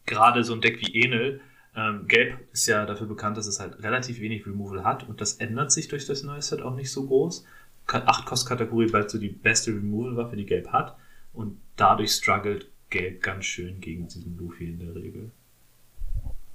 [0.05, 1.39] Gerade so ein Deck wie Enel,
[1.75, 5.33] ähm, Gelb ist ja dafür bekannt, dass es halt relativ wenig Removal hat und das
[5.33, 7.45] ändert sich durch das neue Set auch nicht so groß.
[7.87, 10.95] 8-Kost-Kategorie bleibt so die beste Removal-Waffe, die Gelb hat
[11.33, 15.31] und dadurch struggelt Gelb ganz schön gegen diesen Luffy in der Regel.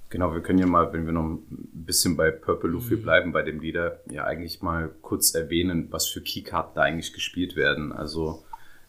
[0.09, 3.43] Genau, wir können ja mal, wenn wir noch ein bisschen bei Purple Luffy bleiben, bei
[3.43, 7.91] dem Lieder, ja eigentlich mal kurz erwähnen, was für Keykarten da eigentlich gespielt werden.
[7.91, 8.43] Also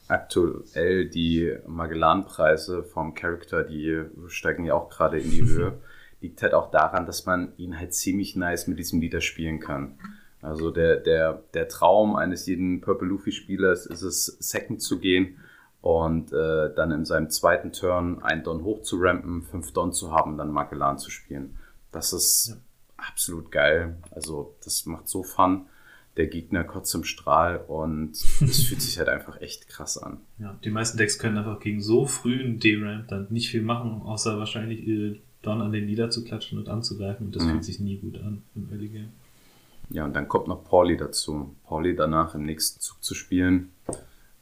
[0.08, 5.78] aktuell die Magellan-Preise vom Charakter, die steigen ja auch gerade in die Höhe.
[6.20, 9.98] Liegt halt auch daran, dass man ihn halt ziemlich nice mit diesem Lieder spielen kann.
[10.42, 15.36] Also der, der, der Traum eines jeden Purple Luffy-Spielers ist es, Second zu gehen
[15.82, 20.12] und äh, dann in seinem zweiten Turn einen Don hoch zu rampen, fünf Don zu
[20.12, 21.56] haben, dann Magellan zu spielen.
[21.92, 22.56] Das ist ja.
[22.96, 23.96] absolut geil.
[24.10, 25.66] Also, das macht so Fun.
[26.16, 30.18] Der Gegner kotzt im Strahl und es fühlt sich halt einfach echt krass an.
[30.38, 34.38] Ja, die meisten Decks können einfach gegen so frühen D-Ramp dann nicht viel machen, außer
[34.38, 34.86] wahrscheinlich
[35.42, 37.26] Don an den niederzuklatschen und anzugreifen.
[37.26, 37.50] Und das mhm.
[37.50, 39.12] fühlt sich nie gut an im Early Game.
[39.90, 41.54] Ja, und dann kommt noch Pauli dazu.
[41.64, 43.70] Pauli danach im nächsten Zug zu spielen.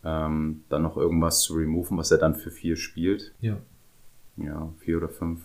[0.04, 3.32] Ähm, dann noch irgendwas zu removen, was er dann für vier spielt.
[3.40, 3.58] Ja.
[4.36, 5.40] Ja, vier oder fünf.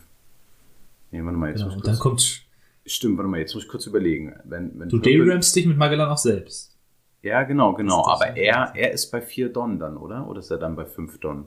[1.12, 2.44] Nee, warte mal, jetzt genau, und dann kommt.
[2.86, 4.36] Stimmt, warte mal, jetzt muss ich kurz überlegen.
[4.44, 6.78] Wenn, wenn du dayrampst dich mit Magellan auch selbst.
[7.22, 8.06] Ja, genau, genau.
[8.06, 10.28] Aber er, er ist bei vier Don dann, oder?
[10.28, 11.46] Oder ist er dann bei fünf Don?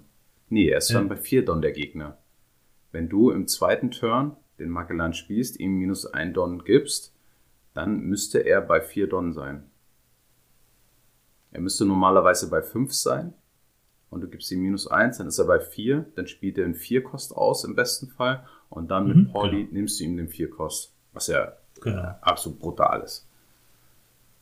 [0.49, 0.99] Nee, er ist ja.
[0.99, 2.17] dann bei vier Don, der Gegner.
[2.97, 7.13] Wenn du im zweiten Turn den Magellan spielst, ihm minus ein Don gibst,
[7.75, 9.65] dann müsste er bei 4 Don sein.
[11.51, 13.35] Er müsste normalerweise bei 5 sein
[14.09, 16.75] und du gibst ihm minus 1, dann ist er bei 4, dann spielt er einen
[16.75, 19.75] 4-Kost aus im besten Fall und dann mit mhm, Pauli genau.
[19.75, 22.15] nimmst du ihm den 4-Kost, was ja genau.
[22.23, 23.29] absolut brutal ist.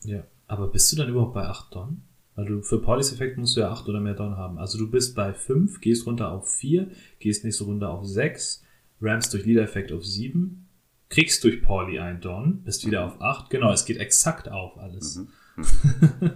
[0.05, 2.03] Ja, aber bist du dann überhaupt bei 8 Don?
[2.35, 4.57] Weil du für Paulis Effekt musst du ja 8 oder mehr Don haben.
[4.57, 8.63] Also du bist bei 5, gehst runter auf 4, gehst nächste Runde auf 6,
[9.01, 10.67] rammst durch Leader-Effekt auf 7,
[11.09, 13.49] kriegst durch Pauli ein Don, bist wieder auf 8.
[13.49, 15.21] Genau, es geht exakt auf alles.
[15.57, 16.31] Mhm.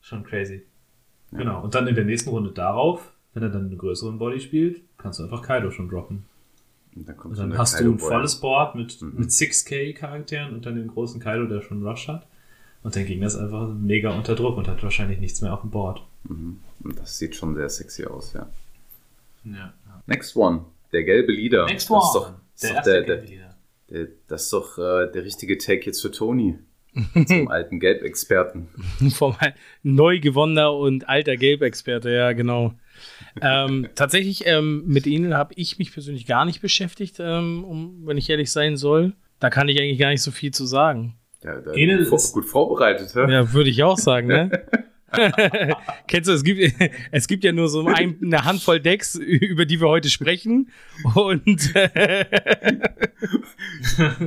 [0.00, 0.62] Schon crazy.
[1.30, 1.38] Ja.
[1.38, 4.82] Genau, und dann in der nächsten Runde darauf, wenn er dann einen größeren Body spielt,
[4.98, 6.24] kannst du einfach Kaido schon droppen.
[6.96, 9.14] Und dann, und dann hast du ein volles Board mit, mhm.
[9.16, 12.26] mit 6k-Charakteren und dann den großen Kaido, der schon Rush hat.
[12.82, 15.70] Und dann ging das einfach mega unter Druck und hat wahrscheinlich nichts mehr auf dem
[15.70, 16.02] Board.
[16.24, 16.60] Mhm.
[16.82, 18.48] Und das sieht schon sehr sexy aus, ja.
[19.44, 19.52] Ja.
[19.52, 20.02] ja.
[20.06, 21.66] Next one, der gelbe Leader.
[21.66, 22.00] Next one.
[22.00, 25.58] Das ist doch, der, ist doch der, der, äh, das ist doch äh, der richtige
[25.58, 26.58] Take jetzt für Toni.
[27.26, 28.68] Zum alten Gelbexperten.
[29.14, 29.34] Vom
[29.82, 32.74] neu gewonnener und alter Gelbexperte, ja, genau.
[33.40, 38.18] ähm, tatsächlich, ähm, mit ihnen habe ich mich persönlich gar nicht beschäftigt, ähm, um, wenn
[38.18, 39.14] ich ehrlich sein soll.
[39.40, 41.16] Da kann ich eigentlich gar nicht so viel zu sagen.
[41.42, 43.30] Ja, da gut, gut vorbereitet, hä?
[43.30, 44.50] Ja, würde ich auch sagen, ne?
[46.06, 46.74] Kennst du, es gibt,
[47.10, 50.70] es gibt ja nur so ein, eine Handvoll Decks, über die wir heute sprechen.
[51.14, 51.74] Und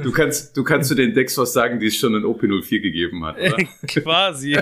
[0.04, 3.26] du kannst, du kannst zu den Decks was sagen, die es schon in OP04 gegeben
[3.26, 3.58] hat, oder?
[3.88, 4.58] Quasi.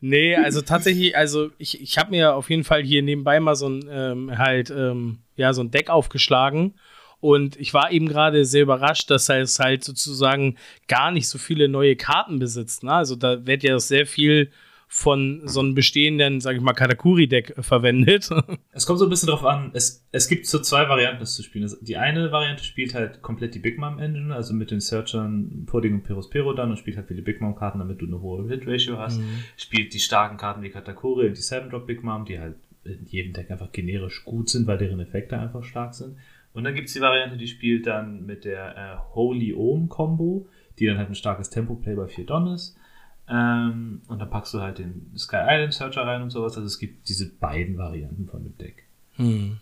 [0.00, 3.68] nee, also tatsächlich, also ich, ich habe mir auf jeden Fall hier nebenbei mal so
[3.68, 6.74] ein ähm, halt ähm, ja so ein Deck aufgeschlagen
[7.20, 11.68] und ich war eben gerade sehr überrascht, dass es halt sozusagen gar nicht so viele
[11.68, 12.84] neue Karten besitzt.
[12.84, 12.92] Ne?
[12.92, 14.50] Also da wird ja sehr viel
[14.90, 18.30] von so einem bestehenden, sage ich mal, Katakuri-Deck verwendet.
[18.72, 21.42] Es kommt so ein bisschen drauf an, es, es gibt so zwei Varianten, das zu
[21.42, 21.68] spielen.
[21.80, 25.94] Die eine Variante spielt halt komplett die Big Mom Engine, also mit den Searchern Pudding
[25.94, 28.96] und Perospero dann und spielt halt viele Big Mom Karten, damit du eine hohe Hit-Ratio
[28.98, 29.18] hast.
[29.18, 29.42] Mhm.
[29.56, 32.54] Spielt die starken Karten wie Katakuri und die Seven Drop Big Mom, die halt
[32.84, 36.16] in jedem Deck einfach generisch gut sind, weil deren Effekte einfach stark sind.
[36.52, 40.48] Und dann gibt es die Variante, die spielt dann mit der äh, Holy Ohm Combo,
[40.78, 42.76] die dann halt ein starkes Tempo-Play bei 4 Don ist.
[43.28, 46.56] Ähm, und dann packst du halt den Sky Island Searcher rein und sowas.
[46.56, 48.84] Also es gibt diese beiden Varianten von dem Deck.
[49.16, 49.58] Hm.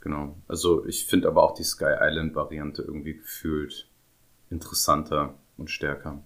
[0.00, 0.36] Genau.
[0.46, 3.88] Also ich finde aber auch die Sky Island Variante irgendwie gefühlt
[4.50, 6.22] interessanter und stärker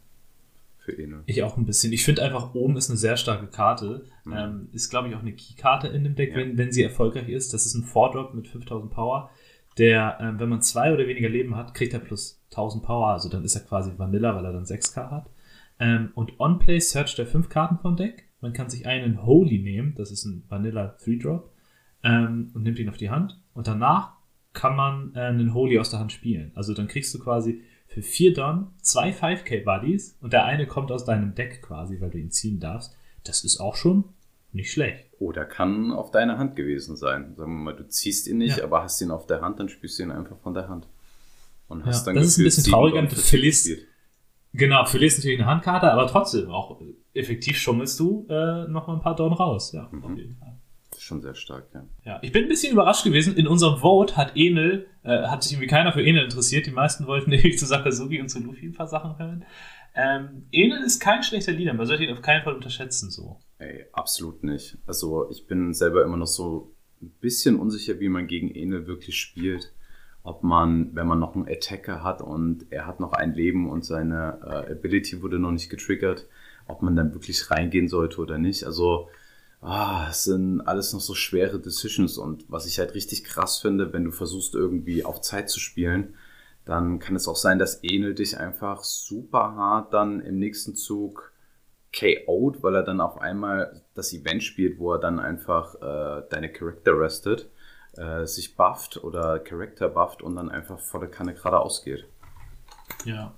[0.85, 1.23] für Ene.
[1.27, 1.93] Ich auch ein bisschen.
[1.93, 4.05] Ich finde einfach, oben ist eine sehr starke Karte.
[4.25, 4.33] Mhm.
[4.33, 6.37] Ähm, ist, glaube ich, auch eine Key-Karte in dem Deck, ja.
[6.37, 7.55] wenn, wenn sie erfolgreich ist.
[7.55, 9.31] Das ist ein 4-Drop mit 5000 Power.
[9.79, 13.09] Der, ähm, wenn man zwei oder weniger Leben hat, kriegt er plus 1000 Power.
[13.09, 15.31] Also dann ist er quasi Vanilla, weil er dann 6k hat.
[15.79, 18.29] Ähm, und On-Play searcht er 5 Karten vom Deck.
[18.41, 19.95] Man kann sich einen Holy nehmen.
[19.95, 21.53] Das ist ein Vanilla 3-Drop.
[22.03, 23.41] Ähm, und nimmt ihn auf die Hand.
[23.55, 24.15] Und danach
[24.53, 26.51] kann man äh, einen Holy aus der Hand spielen.
[26.55, 30.91] Also dann kriegst du quasi für 4 Don, zwei 5k Buddies und der eine kommt
[30.91, 32.95] aus deinem Deck quasi, weil du ihn ziehen darfst.
[33.25, 34.05] Das ist auch schon
[34.53, 35.07] nicht schlecht.
[35.19, 37.35] Oder kann auf deiner Hand gewesen sein.
[37.37, 38.65] Sagen wir mal, du ziehst ihn nicht, ja.
[38.65, 40.87] aber hast ihn auf der Hand, dann spielst du ihn einfach von der Hand.
[41.69, 43.71] Und hast ja, dann das ist ein bisschen traurig, du verlierst.
[44.55, 46.81] Genau, verlierst natürlich eine Handkarte, aber trotzdem auch
[47.15, 49.73] effektiv schummelst du äh, noch mal ein paar Dorn raus.
[49.73, 50.05] Ja, mhm.
[50.05, 50.62] auf jeden Fall
[51.03, 51.85] schon sehr stark, ja.
[52.05, 53.37] Ja, ich bin ein bisschen überrascht gewesen.
[53.37, 56.67] In unserem Vote hat Enel, äh, hat sich irgendwie keiner für Enel interessiert.
[56.67, 59.45] Die meisten wollten nämlich zu Sakazuki und zu Luffy ein paar Sachen hören.
[59.95, 61.75] Ähm, Enel ist kein schlechter Leader.
[61.75, 63.39] Man sollte ihn auf keinen Fall unterschätzen, so.
[63.59, 64.79] Ey, absolut nicht.
[64.87, 69.19] Also, ich bin selber immer noch so ein bisschen unsicher, wie man gegen Enel wirklich
[69.19, 69.73] spielt.
[70.25, 73.85] Ob man, wenn man noch einen Attacker hat und er hat noch ein Leben und
[73.85, 76.29] seine äh, Ability wurde noch nicht getriggert,
[76.69, 78.65] ob man dann wirklich reingehen sollte oder nicht.
[78.65, 79.09] Also,
[79.63, 83.93] ah, es sind alles noch so schwere Decisions und was ich halt richtig krass finde,
[83.93, 86.15] wenn du versuchst irgendwie auf Zeit zu spielen,
[86.65, 91.33] dann kann es auch sein, dass Enel dich einfach super hart dann im nächsten Zug
[91.95, 96.51] KO'd, weil er dann auf einmal das Event spielt, wo er dann einfach äh, deine
[96.53, 97.51] Charakter restet.
[97.97, 102.07] äh, sich bufft oder Charakter bufft und dann einfach volle Kanne geradeaus geht.
[103.05, 103.35] Ja.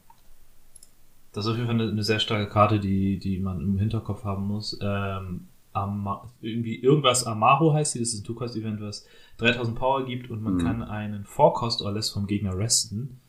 [1.33, 4.23] Das ist auf jeden Fall eine, eine, sehr starke Karte, die, die man im Hinterkopf
[4.23, 4.79] haben muss.
[4.81, 9.07] Ähm, Ama irgendwie irgendwas Amaro heißt sie, das ist ein Two-Cost-Event, was
[9.39, 10.59] 3000 Power gibt und man mhm.
[10.59, 13.21] kann einen Vorkost oder lässt vom Gegner resten.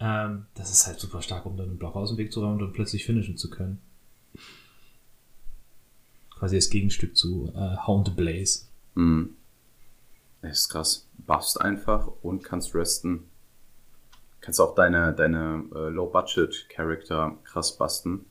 [0.00, 2.54] Ähm, das ist halt super stark, um dann einen Block aus dem Weg zu räumen
[2.54, 3.80] und dann plötzlich finishen zu können.
[6.30, 8.66] Quasi das Gegenstück zu äh, Hound Blaze.
[8.94, 9.30] Mhm.
[10.40, 11.08] Das ist krass.
[11.26, 13.24] Buffst einfach und kannst resten.
[14.40, 18.24] Kannst auch deine, deine äh, Low-Budget-Charakter krass basten.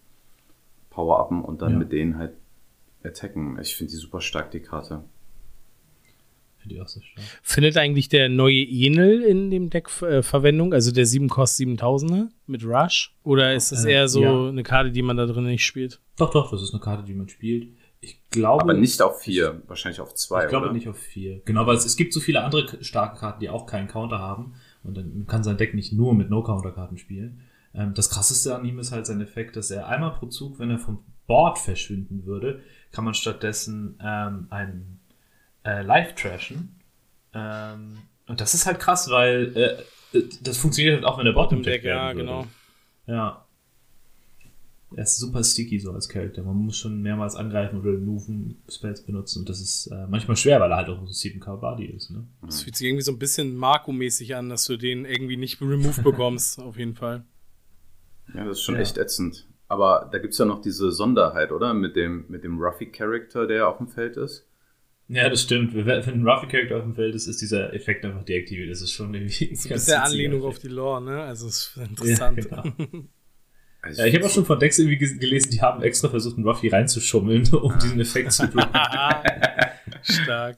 [0.90, 1.78] Power-upen und dann ja.
[1.80, 2.34] mit denen halt
[3.08, 3.58] attacken.
[3.60, 5.04] Ich finde die super stark, die Karte.
[6.58, 7.26] Finde ich auch sehr stark.
[7.42, 10.74] Findet eigentlich der neue Enel in dem Deck äh, Verwendung?
[10.74, 13.16] Also der 7 Cost 7000er mit Rush?
[13.24, 14.50] Oder ist das äh, eher so ja.
[14.50, 16.00] eine Karte, die man da drin nicht spielt?
[16.18, 17.70] Doch, doch, das ist eine Karte, die man spielt.
[18.00, 18.64] Ich glaube.
[18.64, 20.44] Aber nicht auf 4, wahrscheinlich auf 2.
[20.44, 20.74] Ich glaube oder?
[20.74, 21.42] nicht auf 4.
[21.46, 24.54] Genau, weil es, es gibt so viele andere starke Karten, die auch keinen Counter haben.
[24.84, 27.42] Und dann kann sein Deck nicht nur mit No-Counter-Karten spielen.
[27.74, 30.70] Ähm, das krasseste an ihm ist halt sein Effekt, dass er einmal pro Zug, wenn
[30.70, 35.00] er vom Board verschwinden würde, kann man stattdessen ähm, ein
[35.66, 36.76] äh, Live trashen.
[37.34, 37.98] Ähm,
[38.28, 41.64] und das ist halt krass, weil äh, das funktioniert halt auch, wenn der Bot im
[41.64, 42.20] Deck Ja, würde.
[42.20, 42.48] genau.
[43.06, 43.44] Ja.
[44.96, 46.44] Er ist super sticky so als Charakter.
[46.44, 49.40] Man muss schon mehrmals angreifen oder removen Spells benutzen.
[49.40, 52.10] Und das ist äh, manchmal schwer, weil er halt auch ein 7k Body ist.
[52.10, 52.26] Ne?
[52.42, 56.04] Das fühlt sich irgendwie so ein bisschen Marco-mäßig an, dass du den irgendwie nicht removed
[56.04, 57.26] bekommst, auf jeden Fall.
[58.34, 58.82] Ja, das ist schon ja.
[58.82, 59.46] echt ätzend.
[59.68, 61.74] Aber da gibt es ja noch diese Sonderheit, oder?
[61.74, 64.48] Mit dem, mit dem Ruffy-Charakter, der auf dem Feld ist.
[65.10, 65.74] Ja, das stimmt.
[65.74, 68.70] Wenn ein Ruffy-Charakter auf dem Feld ist, ist dieser Effekt einfach deaktiviert.
[68.70, 69.50] Das ist schon irgendwie.
[69.50, 71.22] Das ist bisschen Anlehnung auf die Lore, ne?
[71.24, 72.46] Also, es ist interessant.
[72.50, 73.08] Ja, genau.
[73.88, 76.48] Also ja, ich habe auch schon von Decks irgendwie gelesen, die haben extra versucht, einen
[76.48, 77.78] Ruffy reinzuschummeln, um ah.
[77.78, 78.74] diesen Effekt zu blocken.
[80.02, 80.58] Stark.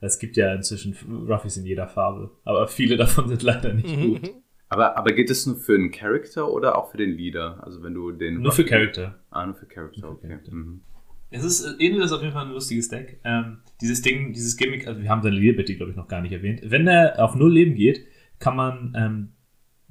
[0.00, 0.96] Es gibt ja inzwischen
[1.28, 4.30] Ruffys in jeder Farbe, aber viele davon sind leider nicht gut.
[4.70, 7.58] Aber, aber geht es nur für einen Charakter oder auch für den Leader?
[7.62, 8.40] Also wenn du den.
[8.40, 9.18] Nur für Charakter.
[9.30, 10.28] Ah, nur für Charakter, okay.
[10.28, 10.52] Character.
[10.52, 10.82] Mhm.
[11.30, 13.20] Es ist, Enel ist auf jeden Fall ein lustiges Deck.
[13.24, 16.32] Ähm, dieses Ding, dieses Gimmick, also wir haben seine Leerbitte, glaube ich, noch gar nicht
[16.32, 16.60] erwähnt.
[16.64, 18.06] Wenn er auf null Leben geht,
[18.38, 19.32] kann man ähm,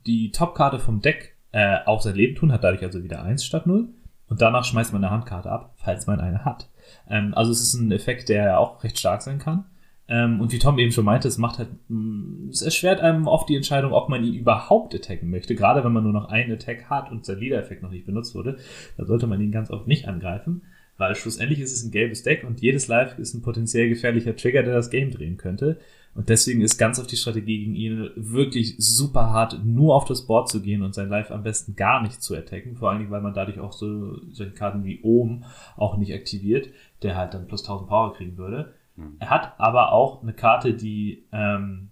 [0.05, 3.67] die Topkarte vom Deck äh, auf sein Leben tun, hat dadurch also wieder 1 statt
[3.67, 3.89] 0.
[4.27, 6.69] Und danach schmeißt man eine Handkarte ab, falls man eine hat.
[7.09, 9.65] Ähm, also es ist ein Effekt, der auch recht stark sein kann.
[10.09, 13.47] Ähm, und wie Tom eben schon meinte, es macht halt, mm, es erschwert einem oft
[13.47, 15.53] die Entscheidung, ob man ihn überhaupt attacken möchte.
[15.53, 18.57] Gerade wenn man nur noch einen Attack hat und sein Leader-Effekt noch nicht benutzt wurde,
[18.97, 20.63] dann sollte man ihn ganz oft nicht angreifen,
[20.97, 24.63] weil schlussendlich ist es ein gelbes Deck und jedes Live ist ein potenziell gefährlicher Trigger,
[24.63, 25.77] der das Game drehen könnte.
[26.15, 30.25] Und deswegen ist ganz auf die Strategie gegen ihn wirklich super hart, nur auf das
[30.25, 32.75] Board zu gehen und sein Live am besten gar nicht zu attacken.
[32.75, 35.45] Vor allen Dingen, weil man dadurch auch so solche Karten wie Ohm
[35.77, 36.69] auch nicht aktiviert,
[37.03, 38.73] der halt dann plus 1000 Power kriegen würde.
[39.19, 41.89] Er hat aber auch eine Karte, die ähm,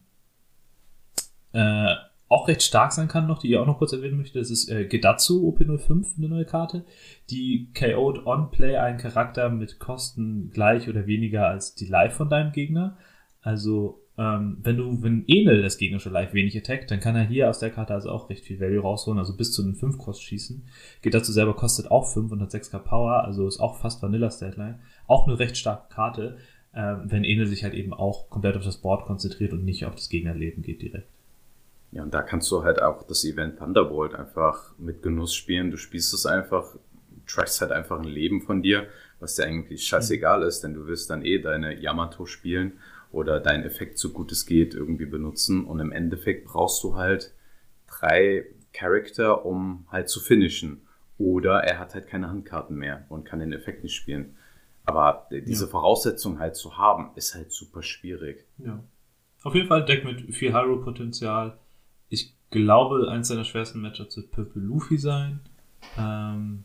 [1.53, 1.95] äh,
[2.29, 4.39] auch recht stark sein kann noch, die ich auch noch kurz erwähnen möchte.
[4.39, 6.85] Das ist äh, Gedatsu OP05, eine neue Karte.
[7.29, 12.51] Die KO'd on-play einen Charakter mit Kosten gleich oder weniger als die Life von deinem
[12.51, 12.97] Gegner.
[13.41, 17.49] Also, ähm, wenn du, wenn Enel das gegnerische Life wenig attackt, dann kann er hier
[17.49, 20.23] aus der Karte also auch recht viel Value rausholen, also bis zu den 5 Kost
[20.23, 20.67] schießen.
[21.01, 24.79] Gedatsu selber kostet auch 5 und hat 6k Power, also ist auch fast Vanilla Statline.
[25.07, 26.37] Auch eine recht starke Karte
[26.73, 30.09] wenn Enel sich halt eben auch komplett auf das Board konzentriert und nicht auf das
[30.09, 31.07] Gegnerleben geht direkt.
[31.91, 35.71] Ja, und da kannst du halt auch das Event Thunderbolt einfach mit Genuss spielen.
[35.71, 36.75] Du spielst es einfach,
[37.25, 38.87] trackst halt einfach ein Leben von dir,
[39.19, 42.73] was dir eigentlich scheißegal ist, denn du wirst dann eh deine Yamato spielen
[43.11, 47.33] oder deinen Effekt so gut es geht irgendwie benutzen und im Endeffekt brauchst du halt
[47.87, 50.81] drei Charakter, um halt zu finishen.
[51.17, 54.35] Oder er hat halt keine Handkarten mehr und kann den Effekt nicht spielen.
[54.87, 55.69] Aber diese ja.
[55.69, 58.45] Voraussetzung halt zu haben, ist halt super schwierig.
[58.57, 58.81] Ja.
[59.43, 61.57] Auf jeden Fall ein Deck mit viel Hyrule-Potenzial.
[62.07, 65.41] Ich glaube, eins seiner schwersten Matchups wird Purple Luffy sein.
[65.97, 66.63] Ähm,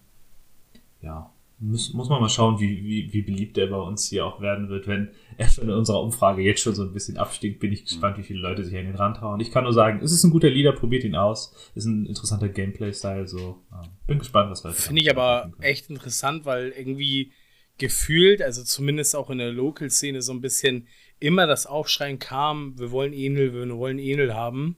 [1.00, 4.40] ja, muss, muss man mal schauen, wie, wie, wie beliebt er bei uns hier auch
[4.40, 4.86] werden wird.
[4.86, 8.18] Wenn er schon in unserer Umfrage jetzt schon so ein bisschen abstinkt, bin ich gespannt,
[8.18, 9.40] wie viele Leute sich an den Rand hauen.
[9.40, 11.72] Ich kann nur sagen, es ist ein guter Leader, probiert ihn aus.
[11.74, 13.58] Ist ein interessanter Gameplay-Style, so.
[14.06, 17.32] bin gespannt, was heute Finde ich aber echt interessant, weil irgendwie
[17.78, 22.90] gefühlt, also zumindest auch in der Local-Szene, so ein bisschen immer das Aufschreien kam, wir
[22.90, 24.76] wollen Enel, wir wollen Enel haben.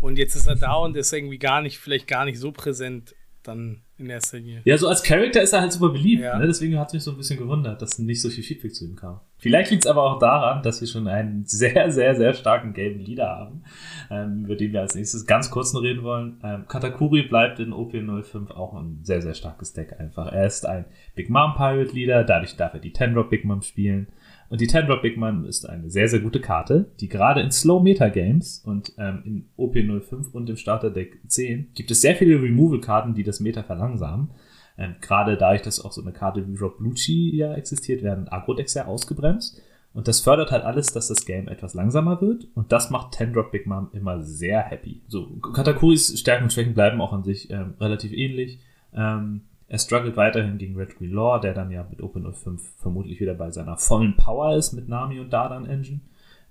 [0.00, 3.14] Und jetzt ist er da und ist irgendwie gar nicht, vielleicht gar nicht so präsent
[3.42, 4.62] dann in erster Linie.
[4.64, 6.22] Ja, so als Charakter ist er halt super beliebt.
[6.22, 6.38] Ja.
[6.38, 6.46] Ne?
[6.46, 8.96] Deswegen hat es mich so ein bisschen gewundert, dass nicht so viel Feedback zu ihm
[8.96, 9.20] kam.
[9.38, 13.00] Vielleicht liegt es aber auch daran, dass wir schon einen sehr, sehr, sehr starken gelben
[13.00, 13.62] Leader haben,
[14.10, 16.40] ähm, über den wir als nächstes ganz kurz noch reden wollen.
[16.42, 20.32] Ähm, Katakuri bleibt in OP05 auch ein sehr, sehr starkes Deck einfach.
[20.32, 20.84] Er ist ein
[21.14, 24.08] Big Mom Pirate Leader, dadurch darf er die 10-Drop Big Mom spielen.
[24.48, 27.82] Und die 10-Drop Big Mom ist eine sehr, sehr gute Karte, die gerade in Slow
[27.82, 33.14] Meta Games und ähm, in OP05 und im Starterdeck 10 gibt es sehr viele Removal-Karten,
[33.14, 34.30] die das Meta verlangsamen.
[34.78, 38.72] Ähm, gerade dadurch, dass auch so eine Karte wie Rob Lucci ja existiert, werden Agro-Decks
[38.72, 39.60] sehr ausgebremst.
[39.92, 42.46] Und das fördert halt alles, dass das Game etwas langsamer wird.
[42.54, 45.02] Und das macht 10-Drop Big Mom immer sehr happy.
[45.08, 48.60] So, Katakuris Stärken und Schwächen bleiben auch an sich ähm, relativ ähnlich.
[48.94, 53.20] Ähm, er struggelt weiterhin gegen Red Green Law, der dann ja mit Open 05 vermutlich
[53.20, 56.00] wieder bei seiner vollen Power ist mit Nami und Dardan Engine.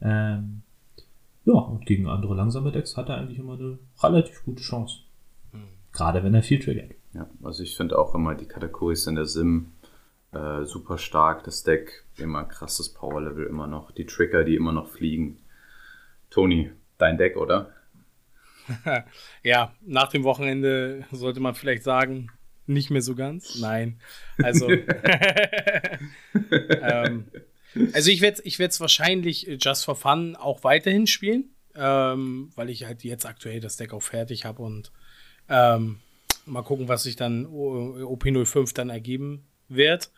[0.02, 0.62] Ähm,
[1.44, 5.00] ja, und gegen andere langsame Decks hat er eigentlich immer eine relativ gute Chance.
[5.52, 5.68] Mhm.
[5.92, 6.92] Gerade wenn er viel triggert.
[7.14, 9.72] Ja, also ich finde auch immer die Katakuris in der Sim
[10.32, 11.44] äh, super stark.
[11.44, 13.92] Das Deck immer krasses Power-Level immer noch.
[13.92, 15.40] Die Trigger, die immer noch fliegen.
[16.30, 17.72] Toni, dein Deck, oder?
[19.44, 22.30] ja, nach dem Wochenende sollte man vielleicht sagen,
[22.68, 23.60] nicht mehr so ganz.
[23.60, 24.00] Nein.
[24.42, 24.70] Also,
[26.42, 27.26] ähm,
[27.94, 32.86] also ich werde ich es wahrscheinlich Just for Fun auch weiterhin spielen, ähm, weil ich
[32.86, 34.92] halt jetzt aktuell das Deck auch fertig habe und
[35.50, 36.00] ähm,
[36.46, 40.12] mal gucken, was sich dann OP05 dann ergeben wird.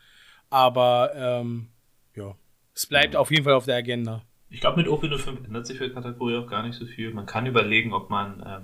[0.50, 1.68] Aber ähm,
[2.16, 2.36] ja,
[2.74, 3.20] es bleibt ja.
[3.20, 4.24] auf jeden Fall auf der Agenda.
[4.50, 7.14] Ich glaube, mit OP05 ändert sich für Kategorie auch gar nicht so viel.
[7.14, 8.62] Man kann überlegen, ob man äh,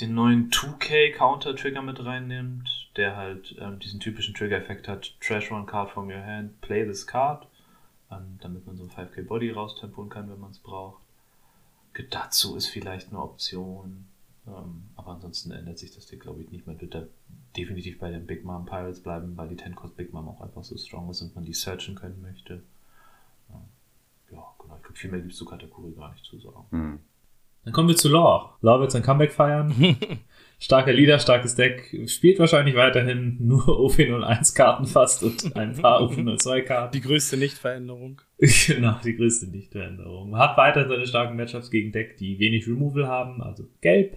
[0.00, 5.50] den neuen 2K Counter Trigger mit reinnimmt, der halt ähm, diesen typischen Trigger-Effekt hat: Trash
[5.50, 7.46] one card from your hand, play this card,
[8.10, 11.02] ähm, damit man so ein 5K Body raustempoen kann, wenn man es braucht.
[12.10, 14.06] Dazu ist vielleicht eine Option.
[14.46, 16.66] Ähm, aber ansonsten ändert sich das Ding, glaube ich, nicht.
[16.66, 17.04] Man wird da
[17.56, 20.64] definitiv bei den Big Mom Pirates bleiben, weil die 10 Cost Big Mom auch einfach
[20.64, 22.62] so strong ist und man die searchen können möchte.
[24.30, 24.76] Ja, genau.
[24.76, 26.66] Ich glaube, viel mehr gibt es zu Kategorie gar nicht zu sagen.
[26.70, 26.98] Hm.
[27.64, 28.56] Dann kommen wir zu Law.
[28.60, 29.74] Law wird sein Comeback feiern.
[30.58, 31.94] Starker Leader, starkes Deck.
[32.06, 36.92] Spielt wahrscheinlich weiterhin nur OP01-Karten fast und ein paar OP02-Karten.
[36.92, 38.22] Die größte Nichtveränderung.
[38.38, 40.36] genau, die größte Nichtveränderung.
[40.38, 44.16] Hat weiterhin seine starken Matchups gegen Deck, die wenig Removal haben, also gelb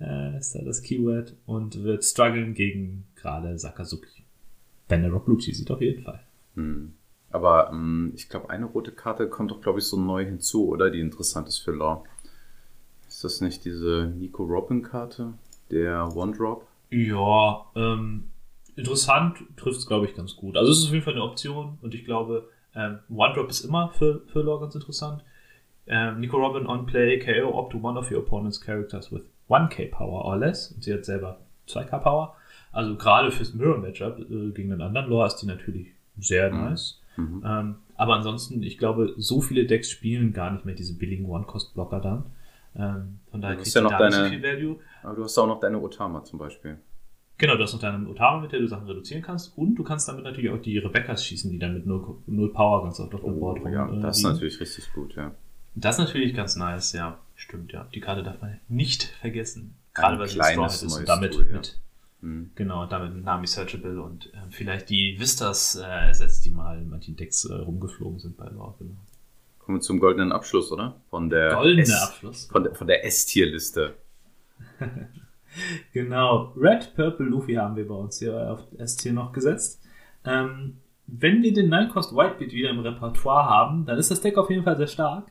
[0.00, 1.34] äh, ist da das Keyword.
[1.46, 4.24] Und wird strugglen gegen gerade Sakazuki.
[4.88, 6.20] Wenn der Rock Lucci sieht auf jeden Fall.
[6.54, 6.94] Hm.
[7.30, 10.90] Aber ähm, ich glaube, eine rote Karte kommt doch, glaube ich, so neu hinzu, oder?
[10.90, 12.04] Die interessant ist für Law.
[13.24, 15.32] Ist das nicht diese Nico Robin-Karte?
[15.70, 16.66] Der One-Drop?
[16.90, 18.24] Ja, ähm,
[18.76, 20.58] interessant trifft es, glaube ich, ganz gut.
[20.58, 23.88] Also es ist auf jeden Fall eine Option und ich glaube, ähm, One-Drop ist immer
[23.88, 25.24] für, für Lore ganz interessant.
[25.86, 29.90] Ähm, Nico Robin on play KO up to one of your opponent's characters with 1k
[29.90, 30.72] Power or less.
[30.72, 32.36] Und sie hat selber 2k Power.
[32.72, 35.86] Also gerade fürs Mirror-Matchup äh, gegen den anderen Lore ist die natürlich
[36.18, 36.64] sehr mhm.
[36.64, 37.00] nice.
[37.16, 37.42] Mhm.
[37.42, 42.00] Ähm, aber ansonsten, ich glaube, so viele Decks spielen gar nicht mehr diese billigen One-Cost-Blocker
[42.00, 42.26] dann.
[42.76, 44.76] Ähm, von daher kriegst ja du noch da deine, nicht so viel Value.
[45.02, 46.78] Aber du hast auch noch deine Otama zum Beispiel.
[47.36, 49.56] Genau, du hast noch deine Otama, mit der du Sachen reduzieren kannst.
[49.58, 52.84] Und du kannst damit natürlich auch die Rebecca's schießen, die dann mit 0, 0 Power
[52.84, 53.72] ganz oft auf dem oh, Board rum.
[53.72, 55.32] Ja, äh, das ist natürlich richtig gut, ja.
[55.74, 57.18] Das ist natürlich ganz nice, ja.
[57.34, 57.88] Stimmt, ja.
[57.92, 59.74] Die Karte darf man nicht vergessen.
[59.92, 61.56] Gerade weil sie strong ist und damit Tool, ja.
[61.56, 61.80] mit,
[62.20, 62.50] hm.
[62.54, 66.88] genau, damit mit Nami Searchable und äh, vielleicht die Vistas äh, ersetzt, die mal in
[66.88, 68.96] manchen Decks äh, rumgeflogen sind bei Lore, genau.
[69.64, 71.00] Kommen wir zum goldenen Abschluss, oder?
[71.08, 72.46] Von der Goldene Abschluss.
[72.46, 73.94] Von der, von der S-Tier-Liste.
[75.92, 76.52] genau.
[76.56, 79.80] Red, Purple, Luffy haben wir bei uns hier auf S-Tier noch gesetzt.
[80.26, 84.50] Ähm, wenn wir den Nine-Cost Whitebeat wieder im Repertoire haben, dann ist das Deck auf
[84.50, 85.28] jeden Fall sehr stark.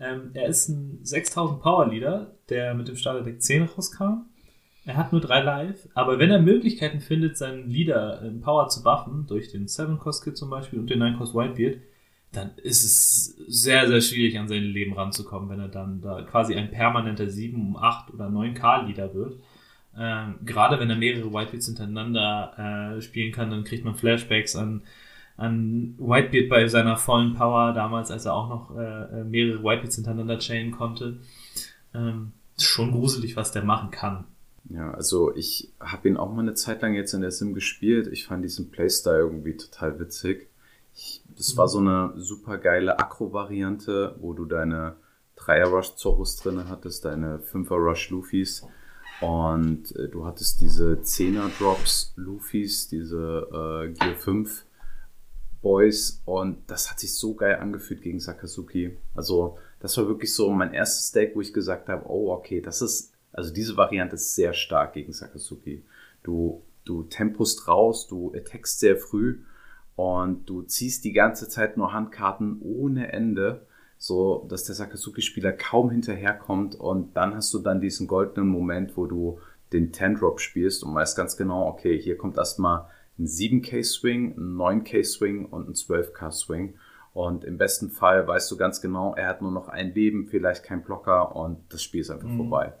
[0.00, 4.26] Ähm, er ist ein 6000 Power Leader, der mit dem Starter Deck 10 rauskam.
[4.84, 8.82] Er hat nur drei Live, aber wenn er Möglichkeiten findet, seinen Leader in Power zu
[8.82, 11.78] buffen, durch den 7-Cost-Kit zum Beispiel und den 9-Cost Whitebeard,
[12.32, 16.54] dann ist es sehr, sehr schwierig, an sein Leben ranzukommen, wenn er dann da quasi
[16.54, 19.40] ein permanenter 7, 8 oder 9K-Leader wird.
[19.96, 24.82] Ähm, gerade wenn er mehrere Whitebeards hintereinander äh, spielen kann, dann kriegt man Flashbacks an,
[25.36, 29.96] an Whitebeard bei seiner vollen Power, damals, als er auch noch äh, äh mehrere Whitebeards
[29.96, 31.18] hintereinander chainen konnte.
[31.94, 34.24] Ähm, schon gruselig, was der machen kann.
[34.68, 38.08] Ja, also ich habe ihn auch mal eine Zeit lang jetzt in der Sim gespielt.
[38.12, 40.47] Ich fand diesen Playstyle irgendwie total witzig.
[41.36, 44.96] Das war so eine super geile Akro-Variante, wo du deine
[45.36, 48.66] Dreier-Rush Zorus drin hattest, deine Fünfer-Rush Luffys
[49.20, 54.64] und äh, du hattest diese Zehner-Drops Luffys, diese äh, Gear 5
[55.60, 58.96] Boys und das hat sich so geil angefühlt gegen Sakazuki.
[59.14, 62.80] Also das war wirklich so mein erstes Deck, wo ich gesagt habe, oh okay, das
[62.80, 65.84] ist, also diese Variante ist sehr stark gegen Sakazuki.
[66.22, 69.40] Du, du tempust raus, du attackst sehr früh
[69.98, 75.90] und du ziehst die ganze Zeit nur Handkarten ohne Ende, so dass der Sakazuki-Spieler kaum
[75.90, 79.40] hinterherkommt und dann hast du dann diesen goldenen Moment, wo du
[79.72, 82.86] den 10-Drop spielst und weißt ganz genau, okay, hier kommt erstmal
[83.18, 86.74] ein 7K-Swing, ein 9K-Swing und ein 12K-Swing
[87.12, 90.62] Und im besten Fall weißt du ganz genau, er hat nur noch ein Leben, vielleicht
[90.62, 92.36] kein Blocker und das Spiel ist einfach mhm.
[92.36, 92.72] vorbei.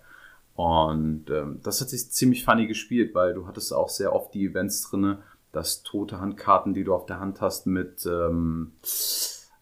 [0.54, 4.46] Und ähm, das hat sich ziemlich funny gespielt, weil du hattest auch sehr oft die
[4.46, 5.18] Events drinne,
[5.52, 8.72] dass tote Handkarten, die du auf der Hand hast, mit ähm,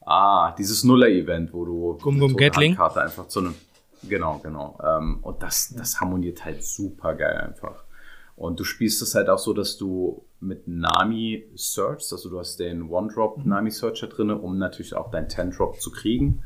[0.04, 2.72] ah, dieses Nuller-Event, wo du Gum Gum Gatling.
[2.72, 3.54] Handkarte einfach zu einem.
[4.02, 4.78] Genau, genau.
[4.84, 7.84] Ähm, und das, das harmoniert halt super geil einfach.
[8.36, 12.60] Und du spielst es halt auch so, dass du mit Nami searchst, also du hast
[12.60, 13.48] den One-Drop mhm.
[13.48, 16.42] Nami Searcher drin, um natürlich auch dein Ten-Drop zu kriegen.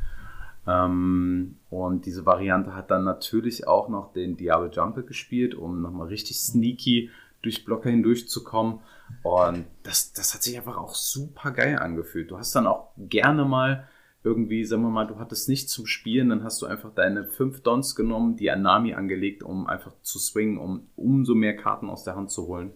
[0.66, 6.09] Ähm, und diese Variante hat dann natürlich auch noch den Diablo Jumper gespielt, um nochmal
[6.09, 7.11] richtig sneaky
[7.43, 8.80] durch Blocker hindurchzukommen.
[9.22, 12.30] Und das, das hat sich einfach auch super geil angefühlt.
[12.30, 13.88] Du hast dann auch gerne mal
[14.22, 17.62] irgendwie, sagen wir mal, du hattest nichts zum Spielen, dann hast du einfach deine fünf
[17.62, 22.04] Dons genommen, die an Nami angelegt, um einfach zu swingen, um umso mehr Karten aus
[22.04, 22.72] der Hand zu holen.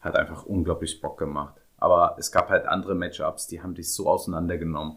[0.00, 1.54] Hat einfach unglaublich Bock gemacht.
[1.76, 4.96] Aber es gab halt andere Matchups, die haben dich so auseinandergenommen,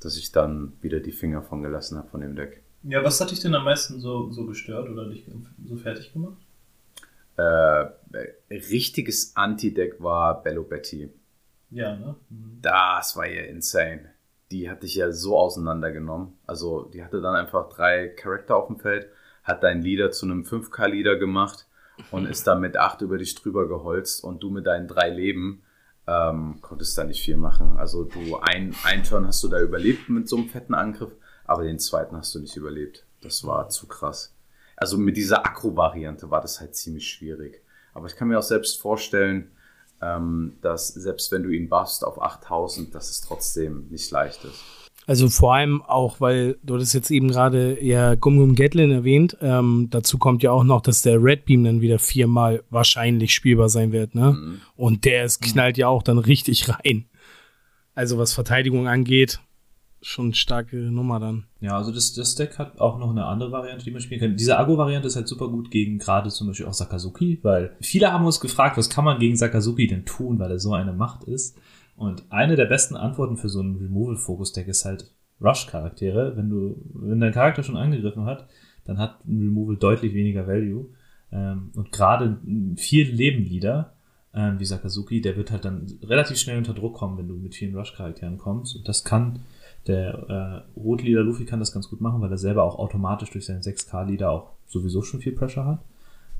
[0.00, 2.62] dass ich dann wieder die Finger von gelassen habe von dem Deck.
[2.82, 5.26] Ja, was hat dich denn am meisten so, so gestört oder dich
[5.64, 6.38] so fertig gemacht?
[7.36, 7.86] Äh,
[8.50, 11.10] richtiges Anti-Deck war Bello Betty.
[11.70, 12.16] Ja, ne?
[12.30, 12.58] Mhm.
[12.62, 14.16] Das war ja insane
[14.50, 16.34] die hatte ich ja so auseinandergenommen.
[16.46, 19.08] Also die hatte dann einfach drei Charakter auf dem Feld,
[19.42, 21.66] hat dein Leader zu einem 5K-Leader gemacht
[22.10, 25.62] und ist dann mit 8 über dich drüber geholzt und du mit deinen drei Leben
[26.06, 27.76] ähm, konntest da nicht viel machen.
[27.76, 31.12] Also du, ein, ein Turn hast du da überlebt mit so einem fetten Angriff,
[31.44, 33.04] aber den zweiten hast du nicht überlebt.
[33.22, 34.35] Das war zu krass.
[34.76, 37.62] Also mit dieser Akro-Variante war das halt ziemlich schwierig.
[37.94, 39.50] Aber ich kann mir auch selbst vorstellen,
[40.02, 44.62] ähm, dass selbst wenn du ihn buffst auf 8000, dass es trotzdem nicht leicht ist.
[45.06, 49.36] Also vor allem auch, weil du das jetzt eben gerade ja Gum Gum Gatlin erwähnt,
[49.40, 53.68] ähm, dazu kommt ja auch noch, dass der Red Beam dann wieder viermal wahrscheinlich spielbar
[53.68, 54.32] sein wird, ne?
[54.32, 54.60] Mhm.
[54.74, 57.06] Und der ist, knallt ja auch dann richtig rein.
[57.94, 59.40] Also was Verteidigung angeht,
[60.06, 61.44] schon starke Nummer dann.
[61.60, 64.36] Ja, also das, das Deck hat auch noch eine andere Variante, die man spielen kann.
[64.36, 68.24] Diese Ago-Variante ist halt super gut gegen gerade zum Beispiel auch Sakazuki, weil viele haben
[68.24, 71.58] uns gefragt, was kann man gegen Sakazuki denn tun, weil er so eine Macht ist.
[71.96, 76.36] Und eine der besten Antworten für so ein Removal-Focus-Deck ist halt Rush-Charaktere.
[76.36, 78.46] Wenn du, wenn dein Charakter schon angegriffen hat,
[78.84, 80.86] dann hat ein Removal deutlich weniger Value.
[81.32, 82.38] Ähm, und gerade
[82.76, 83.92] vier Leben-Leader,
[84.34, 87.56] ähm, wie Sakazuki, der wird halt dann relativ schnell unter Druck kommen, wenn du mit
[87.56, 88.76] vielen Rush-Charakteren kommst.
[88.76, 89.40] Und das kann
[89.86, 93.46] der äh, Rotleader Luffy kann das ganz gut machen, weil er selber auch automatisch durch
[93.46, 95.80] seinen 6K-Leader auch sowieso schon viel Pressure hat.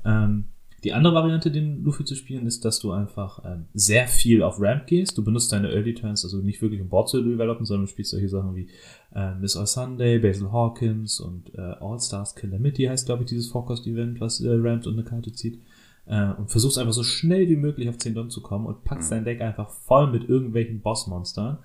[0.05, 0.45] Ähm,
[0.83, 4.61] die andere Variante, den Luffy zu spielen, ist, dass du einfach ähm, sehr viel auf
[4.61, 5.17] Ramp gehst.
[5.17, 8.11] Du benutzt deine Early Turns, also nicht wirklich um Board zu developen, sondern du spielst
[8.11, 8.67] solche Sachen wie
[9.15, 13.47] äh, Miss All Sunday, Basil Hawkins und äh, All Stars Calamity heißt, glaube ich, dieses
[13.47, 15.59] Forecast-Event, was äh, rampt und eine Karte zieht.
[16.05, 19.09] Äh, und versuchst einfach so schnell wie möglich auf 10 Don zu kommen und packst
[19.09, 19.15] mhm.
[19.15, 21.57] dein Deck einfach voll mit irgendwelchen Boss-Monstern.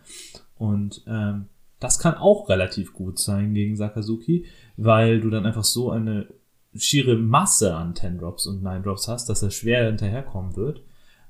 [0.57, 1.47] Und ähm,
[1.83, 6.29] das kann auch relativ gut sein gegen Sakazuki, weil du dann einfach so eine
[6.75, 10.83] schiere Masse an 10 Drops und 9 Drops hast, dass er schwer hinterherkommen wird.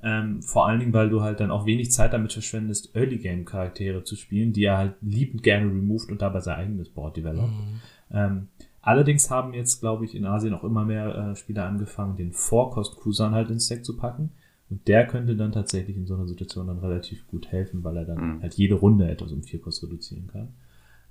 [0.05, 3.45] Ähm, vor allen Dingen, weil du halt dann auch wenig Zeit damit verschwendest, Early Game
[3.45, 7.53] Charaktere zu spielen, die er halt liebend gerne removed und dabei sein eigenes Board developt.
[7.53, 7.81] Mhm.
[8.11, 8.49] Ähm,
[8.81, 12.97] allerdings haben jetzt, glaube ich, in Asien auch immer mehr äh, Spieler angefangen, den Vorkost
[12.97, 14.33] Kusan halt ins Deck zu packen.
[14.73, 18.07] Und der könnte dann tatsächlich in so einer Situation dann relativ gut helfen, weil er
[18.07, 18.43] dann mhm.
[18.43, 20.49] halt jede Runde etwas um vier Kost reduzieren kann.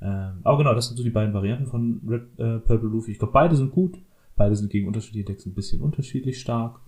[0.01, 3.11] Ähm, aber genau, das sind so die beiden Varianten von Red äh, Purple Luffy.
[3.11, 3.99] Ich glaube, beide sind gut.
[4.35, 6.79] Beide sind gegen unterschiedliche Decks ein bisschen unterschiedlich stark.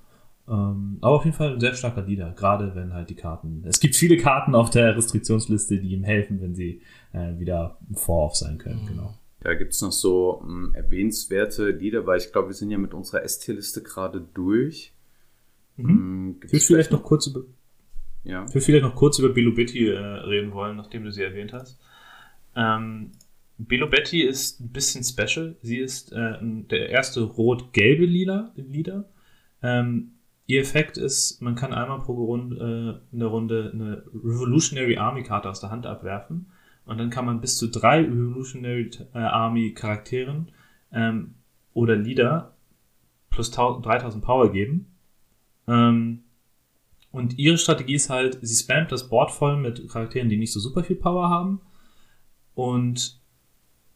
[0.48, 3.64] Ähm, aber auf jeden Fall ein sehr starker Leader, gerade wenn halt die Karten.
[3.68, 6.82] Es gibt viele Karten auf der Restriktionsliste, die ihm helfen, wenn sie
[7.14, 8.88] äh, wieder vor-off sein können, mhm.
[8.88, 9.14] genau.
[9.42, 12.94] Da gibt es noch so ähm, erwähnenswerte Lieder, weil ich glaube, wir sind ja mit
[12.94, 14.93] unserer ST-Liste gerade durch.
[15.78, 16.40] Mhm.
[16.46, 17.42] Ich würde vielleicht noch kurz über,
[18.24, 18.46] ja.
[18.46, 21.80] ich würde vielleicht noch kurz über Bilobetti äh, reden wollen, nachdem du sie erwähnt hast.
[22.56, 23.12] Ähm,
[23.58, 25.56] Bilobetti ist ein bisschen special.
[25.62, 29.10] Sie ist äh, der erste rot-gelbe Lila, Lieder.
[29.62, 30.14] Ähm,
[30.46, 35.24] ihr Effekt ist, man kann einmal pro Runde, äh, in der Runde eine Revolutionary Army
[35.24, 36.48] Karte aus der Hand abwerfen.
[36.86, 40.52] Und dann kann man bis zu drei Revolutionary äh, Army Charakteren
[40.92, 41.36] ähm,
[41.74, 42.56] oder Lieder
[43.30, 44.93] plus 3000 Power geben.
[45.68, 46.24] Ähm,
[47.12, 50.60] und ihre Strategie ist halt, sie spammt das Board voll mit Charakteren, die nicht so
[50.60, 51.62] super viel Power haben.
[52.56, 53.20] Und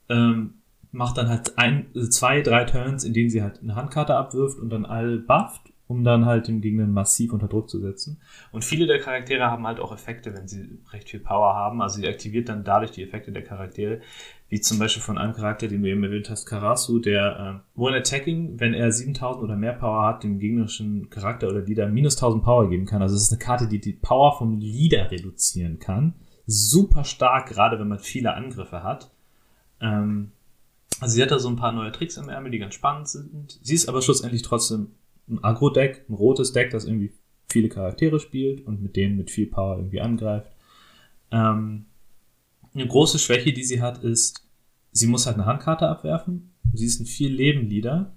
[0.09, 0.55] ähm,
[0.91, 4.69] macht dann halt ein, zwei, drei Turns, in denen sie halt eine Handkarte abwirft und
[4.69, 8.19] dann all bufft, um dann halt den Gegner massiv unter Druck zu setzen.
[8.51, 11.81] Und viele der Charaktere haben halt auch Effekte, wenn sie recht viel Power haben.
[11.81, 14.01] Also sie aktiviert dann dadurch die Effekte der Charaktere,
[14.49, 17.97] wie zum Beispiel von einem Charakter, den du eben erwähnt hast, Karasu, der äh, One
[17.97, 22.43] Attacking, wenn er 7000 oder mehr Power hat, dem gegnerischen Charakter oder Leader minus 1000
[22.43, 23.01] Power geben kann.
[23.01, 26.15] Also es ist eine Karte, die die Power vom Leader reduzieren kann.
[26.49, 29.11] super stark, gerade wenn man viele Angriffe hat.
[29.81, 30.31] Ähm,
[30.99, 33.59] also sie hat da so ein paar neue Tricks im Ärmel, die ganz spannend sind.
[33.61, 34.91] Sie ist aber schlussendlich trotzdem
[35.29, 37.11] ein Agro-Deck, ein rotes Deck, das irgendwie
[37.49, 40.51] viele Charaktere spielt und mit denen mit viel Power irgendwie angreift.
[41.31, 41.85] Ähm,
[42.73, 44.45] eine große Schwäche, die sie hat, ist,
[44.91, 46.51] sie muss halt eine Handkarte abwerfen.
[46.73, 48.13] Sie ist ein viel Leben Leader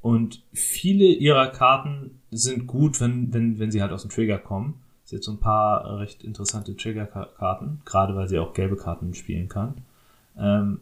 [0.00, 4.82] und viele ihrer Karten sind gut, wenn, wenn, wenn sie halt aus dem Trigger kommen.
[5.04, 9.48] Sie hat so ein paar recht interessante Trigger-Karten, gerade weil sie auch gelbe Karten spielen
[9.48, 9.82] kann.
[10.38, 10.80] Ähm,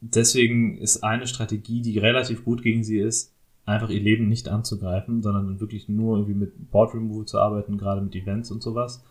[0.00, 3.34] deswegen ist eine Strategie, die relativ gut gegen sie ist,
[3.68, 8.00] einfach ihr Leben nicht anzugreifen, sondern wirklich nur irgendwie mit Board Removal zu arbeiten, gerade
[8.00, 9.04] mit Events und sowas.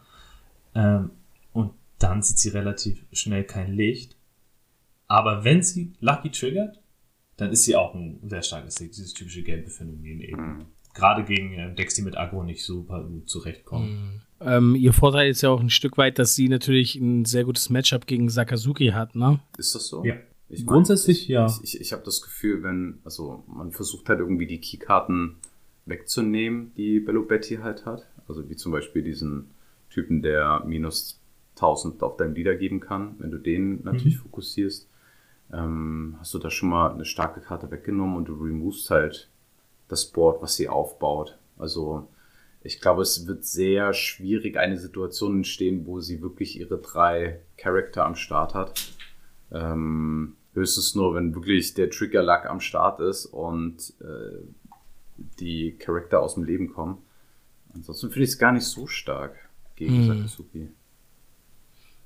[0.73, 1.11] Ähm,
[1.53, 4.15] und dann sieht sie relativ schnell kein Licht.
[5.07, 6.81] Aber wenn sie Lucky triggert,
[7.37, 10.41] dann ist sie auch ein sehr starkes Deck, dieses typische gelbe Phänomen eben.
[10.41, 10.65] Mhm.
[10.93, 13.89] Gerade gegen äh, Decks, die mit Agro nicht super gut zurechtkommen.
[13.89, 14.21] Mhm.
[14.39, 17.69] Ähm, ihr Vorteil ist ja auch ein Stück weit, dass sie natürlich ein sehr gutes
[17.69, 19.39] Matchup gegen Sakazuki hat, ne?
[19.57, 20.03] Ist das so?
[20.03, 20.15] Ja.
[20.49, 21.45] Ich mein, Grundsätzlich ja.
[21.45, 25.35] Ich, ich, ich habe das Gefühl, wenn, also man versucht halt irgendwie die Keykarten
[25.85, 28.07] wegzunehmen, die Bellobetti halt hat.
[28.27, 29.49] Also wie zum Beispiel diesen
[29.89, 31.19] Typen, der minus
[31.55, 34.21] 1000 auf deinem Leader geben kann, wenn du den natürlich mhm.
[34.21, 34.87] fokussierst.
[35.51, 39.29] Ähm, hast du da schon mal eine starke Karte weggenommen und du removest halt
[39.87, 41.37] das Board, was sie aufbaut.
[41.57, 42.07] Also
[42.61, 48.05] ich glaube, es wird sehr schwierig eine Situation entstehen, wo sie wirklich ihre drei Charakter
[48.05, 48.93] am Start hat.
[49.51, 54.37] Ähm, höchstens nur, wenn wirklich der Trigger-Luck am Start ist und äh,
[55.39, 56.97] die Charakter aus dem Leben kommen.
[57.73, 59.35] Ansonsten finde ich es gar nicht so stark
[59.75, 60.07] gegen hm.
[60.07, 60.69] Sakazuki.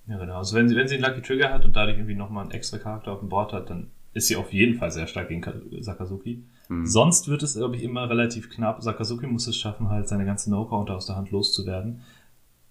[0.07, 0.37] Ja, genau.
[0.37, 2.77] Also wenn sie, wenn sie einen Lucky Trigger hat und dadurch irgendwie nochmal einen extra
[2.77, 5.43] Charakter auf dem Board hat, dann ist sie auf jeden Fall sehr stark gegen
[5.81, 6.43] Sakazuki.
[6.67, 6.85] Hm.
[6.85, 8.81] Sonst wird es, glaube ich, immer relativ knapp.
[8.81, 12.01] Sakazuki muss es schaffen, halt seine ganzen No-Counter aus der Hand loszuwerden.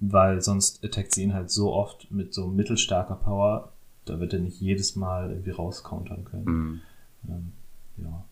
[0.01, 3.73] Weil sonst attackt sie ihn halt so oft mit so mittelstarker Power,
[4.05, 6.47] da wird er nicht jedes Mal irgendwie rauscountern können.
[6.47, 6.81] Hm.
[7.29, 7.53] Ähm,
[7.99, 8.25] ja.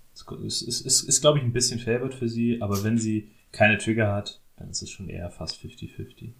[0.45, 3.79] Es ist, ist, ist, glaube ich, ein bisschen favored für sie, aber wenn sie keine
[3.79, 6.33] Trigger hat, dann ist es schon eher fast 50-50.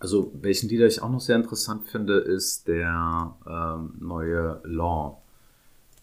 [0.00, 5.22] Also, welchen Lieder ich auch noch sehr interessant finde, ist der ähm, neue Law,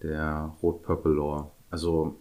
[0.01, 1.51] der Rot-Purple Law.
[1.69, 2.17] Also,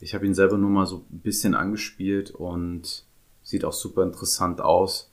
[0.00, 3.04] ich habe ihn selber nur mal so ein bisschen angespielt und
[3.42, 5.10] sieht auch super interessant aus.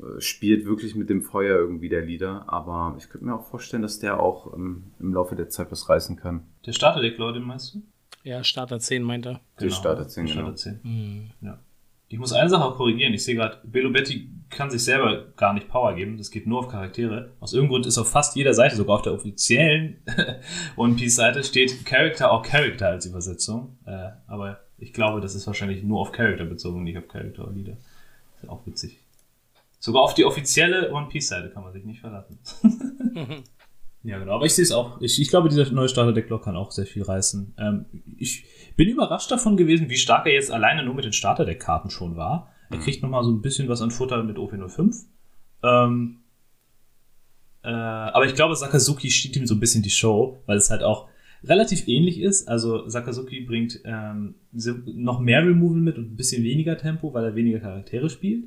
[0.00, 3.82] Äh, spielt wirklich mit dem Feuer irgendwie der Lieder, aber ich könnte mir auch vorstellen,
[3.82, 6.42] dass der auch ähm, im Laufe der Zeit was reißen kann.
[6.66, 7.82] Der Starter-Deck, Leute, meinst du?
[8.24, 9.40] Ja, Starter 10 meint er.
[9.60, 10.34] Der genau, Starter 10, genau.
[10.34, 10.80] Starter 10.
[10.82, 11.30] Mhm.
[11.42, 11.58] Ja.
[12.08, 13.12] Ich muss eine Sache auch korrigieren.
[13.12, 16.16] Ich sehe gerade, Belobetti kann sich selber gar nicht Power geben.
[16.16, 17.32] Das geht nur auf Charaktere.
[17.40, 19.98] Aus irgendeinem Grund ist auf fast jeder Seite, sogar auf der offiziellen
[20.76, 23.78] One Piece Seite, steht Character or Character als Übersetzung.
[23.84, 27.76] Äh, aber ich glaube, das ist wahrscheinlich nur auf Character bezogen, nicht auf Character Leader.
[28.42, 29.03] ist auch witzig.
[29.84, 32.38] Sogar auf die offizielle One Piece Seite kann man sich nicht verlassen.
[34.06, 34.32] Ja, genau.
[34.32, 35.00] Aber ich sehe es auch.
[35.00, 37.54] Ich, ich glaube, dieser neue Starter Decklock kann auch sehr viel reißen.
[37.56, 37.86] Ähm,
[38.18, 38.44] ich
[38.76, 42.14] bin überrascht davon gewesen, wie stark er jetzt alleine nur mit den Starter Deck-Karten schon
[42.14, 42.52] war.
[42.68, 45.06] Er kriegt nochmal so ein bisschen was an Futter mit OP05.
[45.62, 46.18] Ähm,
[47.62, 50.82] äh, aber ich glaube, Sakazuki steht ihm so ein bisschen die Show, weil es halt
[50.82, 51.08] auch
[51.42, 52.46] relativ ähnlich ist.
[52.46, 54.34] Also Sakazuki bringt ähm,
[54.84, 58.44] noch mehr Removal mit und ein bisschen weniger Tempo, weil er weniger Charaktere spielt.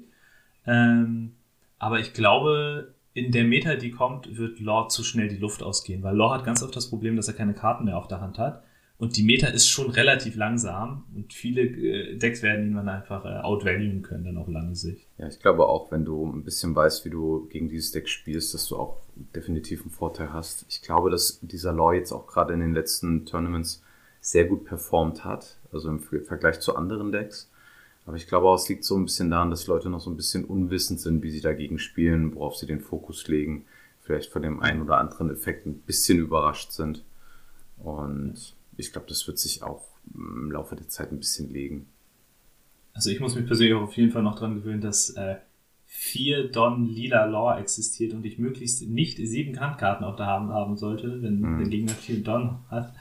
[0.67, 1.33] Ähm,
[1.79, 6.03] aber ich glaube, in der Meta, die kommt, wird Law zu schnell die Luft ausgehen,
[6.03, 8.37] weil Law hat ganz oft das Problem, dass er keine Karten mehr auf der Hand
[8.37, 8.63] hat.
[8.99, 13.25] Und die Meta ist schon relativ langsam und viele äh, Decks werden ihn dann einfach
[13.25, 15.07] äh, outvaluen können, dann auf lange Sicht.
[15.19, 18.55] Ja, ich glaube auch, wenn du ein bisschen weißt, wie du gegen dieses Deck spielst,
[18.55, 18.97] dass du auch
[19.35, 20.65] definitiv einen Vorteil hast.
[20.69, 23.83] Ich glaube, dass dieser Law jetzt auch gerade in den letzten Tournaments
[24.19, 27.51] sehr gut performt hat, also im Vergleich zu anderen Decks.
[28.07, 30.15] Aber ich glaube auch, es liegt so ein bisschen daran, dass Leute noch so ein
[30.15, 33.65] bisschen unwissend sind, wie sie dagegen spielen, worauf sie den Fokus legen,
[33.99, 37.03] vielleicht von dem einen oder anderen Effekt ein bisschen überrascht sind.
[37.77, 39.83] Und ich glaube, das wird sich auch
[40.15, 41.87] im Laufe der Zeit ein bisschen legen.
[42.93, 45.35] Also ich muss mich persönlich auch auf jeden Fall noch dran gewöhnen, dass äh,
[45.85, 50.77] vier Don Lila Law existiert und ich möglichst nicht sieben Handkarten auf der Hand haben
[50.77, 51.59] sollte, wenn mhm.
[51.59, 52.93] der Gegner vier Don hat.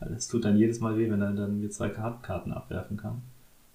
[0.00, 3.22] Das tut dann jedes Mal weh, wenn er dann mir zwei Karten abwerfen kann.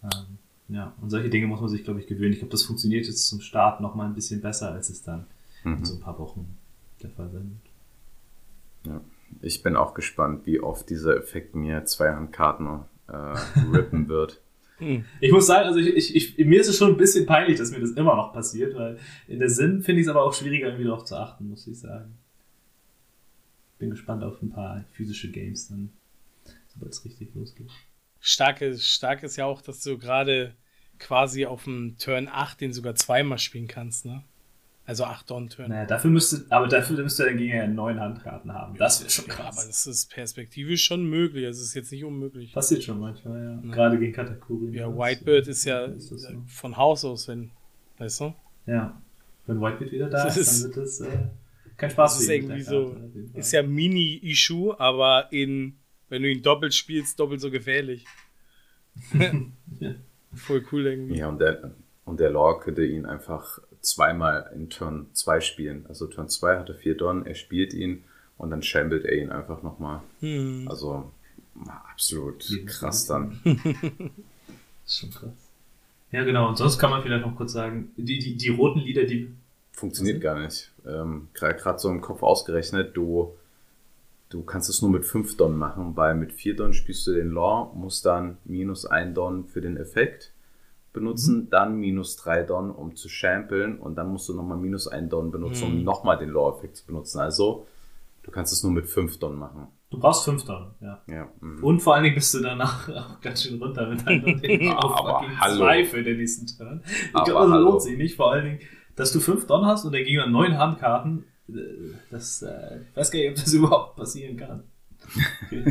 [0.04, 0.40] Ähm,
[0.74, 2.34] ja, und solche Dinge muss man sich, glaube ich, gewöhnen.
[2.34, 5.28] Ich glaube, das funktioniert jetzt zum Start noch mal ein bisschen besser, als es dann
[5.64, 5.78] mhm.
[5.78, 6.58] in so ein paar Wochen
[7.04, 7.60] der Fall sein
[8.84, 8.96] wird.
[8.96, 9.02] Ja,
[9.42, 13.14] ich bin auch gespannt, wie oft dieser Effekt mir zwei Handkarten äh,
[13.72, 14.42] rippen wird.
[14.80, 15.06] Hm.
[15.20, 17.70] Ich muss sagen, also ich, ich, ich, mir ist es schon ein bisschen peinlich, dass
[17.70, 18.98] mir das immer noch passiert, weil
[19.28, 21.80] in der Sim finde ich es aber auch schwieriger, irgendwie darauf zu achten, muss ich
[21.80, 22.18] sagen.
[23.78, 25.92] Bin gespannt auf ein paar physische Games dann,
[26.74, 27.70] sobald es richtig losgeht.
[28.20, 30.56] Stark ist, stark ist ja auch, dass du gerade
[31.04, 34.24] quasi auf dem Turn 8 den sogar zweimal spielen kannst, ne?
[34.86, 35.70] Also 8 Don-Turn.
[35.70, 38.76] Naja, dafür müsste, aber dafür müsste der Gegner ja neun Handkarten haben.
[38.78, 39.58] Das wäre schon Ja, krass.
[39.58, 41.46] aber das ist perspektivisch schon möglich.
[41.46, 42.52] Es ist jetzt nicht unmöglich.
[42.52, 43.72] Passiert schon manchmal, ja.
[43.72, 44.76] Gerade gegen Katakuri.
[44.78, 46.44] Ja, Whitebird ist ja Ist das so?
[46.48, 47.52] von Haus aus, wenn,
[47.98, 48.34] weißt du?
[48.66, 49.02] Ja.
[49.48, 51.18] Wenn Whitebeard wieder da Das ist, ist- dann wird es äh,
[51.78, 55.78] kein Spaß Das ist irgendwie so, Karte, ist ja Mini-Issue, aber in,
[56.10, 58.06] wenn du ihn doppelt spielst, doppelt so gefährlich.
[60.36, 61.18] Voll cool irgendwie.
[61.18, 61.72] Ja, und der,
[62.06, 65.86] und der Lore könnte ihn einfach zweimal in Turn 2 spielen.
[65.90, 68.04] Also Turn 2 hatte 4 Don, er spielt ihn
[68.38, 70.02] und dann shambelt er ihn einfach nochmal.
[70.22, 70.68] Hm.
[70.70, 71.12] Also
[71.92, 72.66] absolut Ja.
[72.66, 73.40] krass dann.
[73.44, 73.54] Das
[74.86, 75.32] ist schon krass.
[76.12, 76.50] Ja, genau.
[76.50, 79.32] Und sonst kann man vielleicht noch kurz sagen, die, die, die roten Lieder, die.
[79.72, 80.72] Funktioniert gar nicht.
[80.86, 83.34] Ähm, Gerade so im Kopf ausgerechnet, du,
[84.34, 87.30] du kannst es nur mit 5 Don machen, weil mit 4 Don spielst du den
[87.30, 90.34] Lore, musst dann minus 1 Don für den Effekt
[90.92, 95.10] benutzen, dann minus 3 Don, um zu shampeln und dann musst du nochmal minus 1
[95.10, 95.84] Don benutzen, um Mhm.
[95.84, 97.20] nochmal den Lore-Effekt zu benutzen.
[97.20, 97.66] Also,
[98.24, 99.68] du kannst es nur mit 5 Don machen.
[99.90, 101.02] Du brauchst fünf Don, ja.
[101.08, 101.28] Ja.
[101.40, 101.64] mhm.
[101.64, 104.98] Und vor allen Dingen bist du danach auch ganz schön runter mit deinem den auf
[104.98, 105.58] Aber fucking hallo.
[105.58, 106.82] zwei für den nächsten Turn.
[106.86, 107.70] Ich glaube, das hallo.
[107.70, 108.16] lohnt sich nicht.
[108.16, 108.60] Vor allen Dingen,
[108.96, 111.26] dass du fünf Don hast und der Gegner neun Handkarten.
[112.12, 114.64] Das, äh, ich weiß gar nicht, ob das überhaupt passieren kann.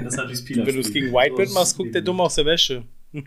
[0.04, 2.82] Das hat Wenn du es gegen Whitebird machst, guckt der dumm aus der Wäsche.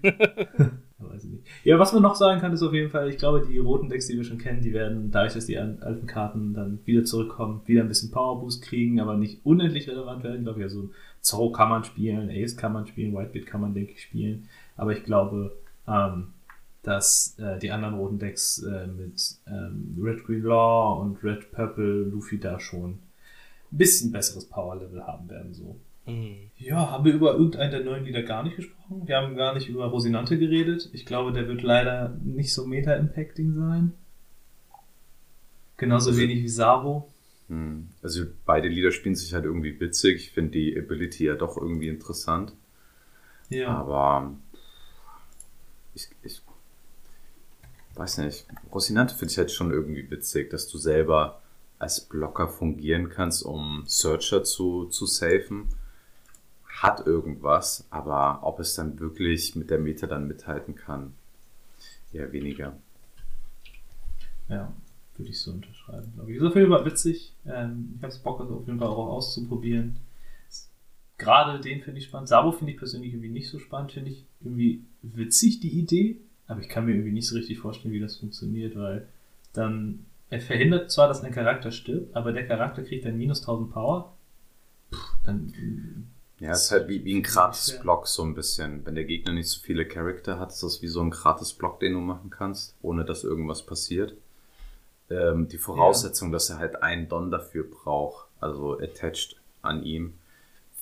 [1.64, 4.08] Ja, was man noch sagen kann, ist auf jeden Fall, ich glaube, die roten Decks,
[4.08, 7.62] die wir schon kennen, die werden, dadurch, dass die al- alten Karten dann wieder zurückkommen,
[7.66, 10.38] wieder ein bisschen Power Boost kriegen, aber nicht unendlich relevant werden.
[10.38, 10.90] Ich glaube, ja, so
[11.22, 14.48] Zorro kann man spielen, Ace kann man spielen, Whitebeard kann man, denke ich, spielen.
[14.78, 15.56] Aber ich glaube,
[15.88, 16.28] ähm,
[16.86, 22.04] dass äh, die anderen roten Decks äh, mit ähm, Red Green Law und Red Purple
[22.04, 25.76] Luffy da schon ein bisschen besseres Power Level haben werden, so.
[26.06, 26.36] Hm.
[26.58, 29.08] Ja, haben wir über irgendeinen der neuen Lieder gar nicht gesprochen?
[29.08, 30.90] Wir haben gar nicht über Rosinante geredet.
[30.94, 33.94] Ich glaube, der wird leider nicht so meta-impacting sein.
[35.78, 37.10] Genauso Also- wenig wie Sabo.
[37.48, 37.90] Mhm.
[38.04, 40.16] Also beide Lieder spielen sich halt irgendwie witzig.
[40.18, 42.54] Ich finde die Ability ja doch irgendwie interessant.
[43.50, 43.70] Ja.
[43.70, 44.34] Aber
[45.94, 46.45] ich, ich
[47.98, 48.46] weiß nicht.
[48.74, 51.42] Rosinante finde ich halt schon irgendwie witzig, dass du selber
[51.80, 55.68] als Blocker fungieren kannst, um Searcher zu, zu safen.
[56.68, 61.14] Hat irgendwas, aber ob es dann wirklich mit der Meta dann mithalten kann,
[62.12, 62.78] eher weniger.
[64.50, 64.74] Ja,
[65.18, 66.42] würde ich so unterschreiben, glaube ich.
[66.42, 67.34] Auf jeden Fall witzig.
[67.46, 69.98] Ähm, ich habe Bock, das auf jeden Fall auch auszuprobieren.
[71.18, 72.28] Gerade den finde ich spannend.
[72.28, 73.94] Sabo finde ich persönlich irgendwie nicht so spannend.
[73.94, 76.20] Finde ich irgendwie witzig, die Idee.
[76.48, 79.08] Aber ich kann mir irgendwie nicht so richtig vorstellen, wie das funktioniert, weil
[79.54, 83.72] dann, er verhindert zwar, dass ein Charakter stirbt, aber der Charakter kriegt dann minus 1000
[83.72, 84.16] Power.
[84.92, 85.54] Puh, dann,
[86.40, 88.86] Ja, es ist halt wie, wie ein Gratis-Block so ein bisschen.
[88.86, 91.94] Wenn der Gegner nicht so viele Charakter hat, ist das wie so ein Gratis-Block, den
[91.94, 94.16] du machen kannst, ohne dass irgendwas passiert.
[95.10, 100.16] Ähm, die Voraussetzung, dass er halt einen Don dafür braucht, also attached an ihm,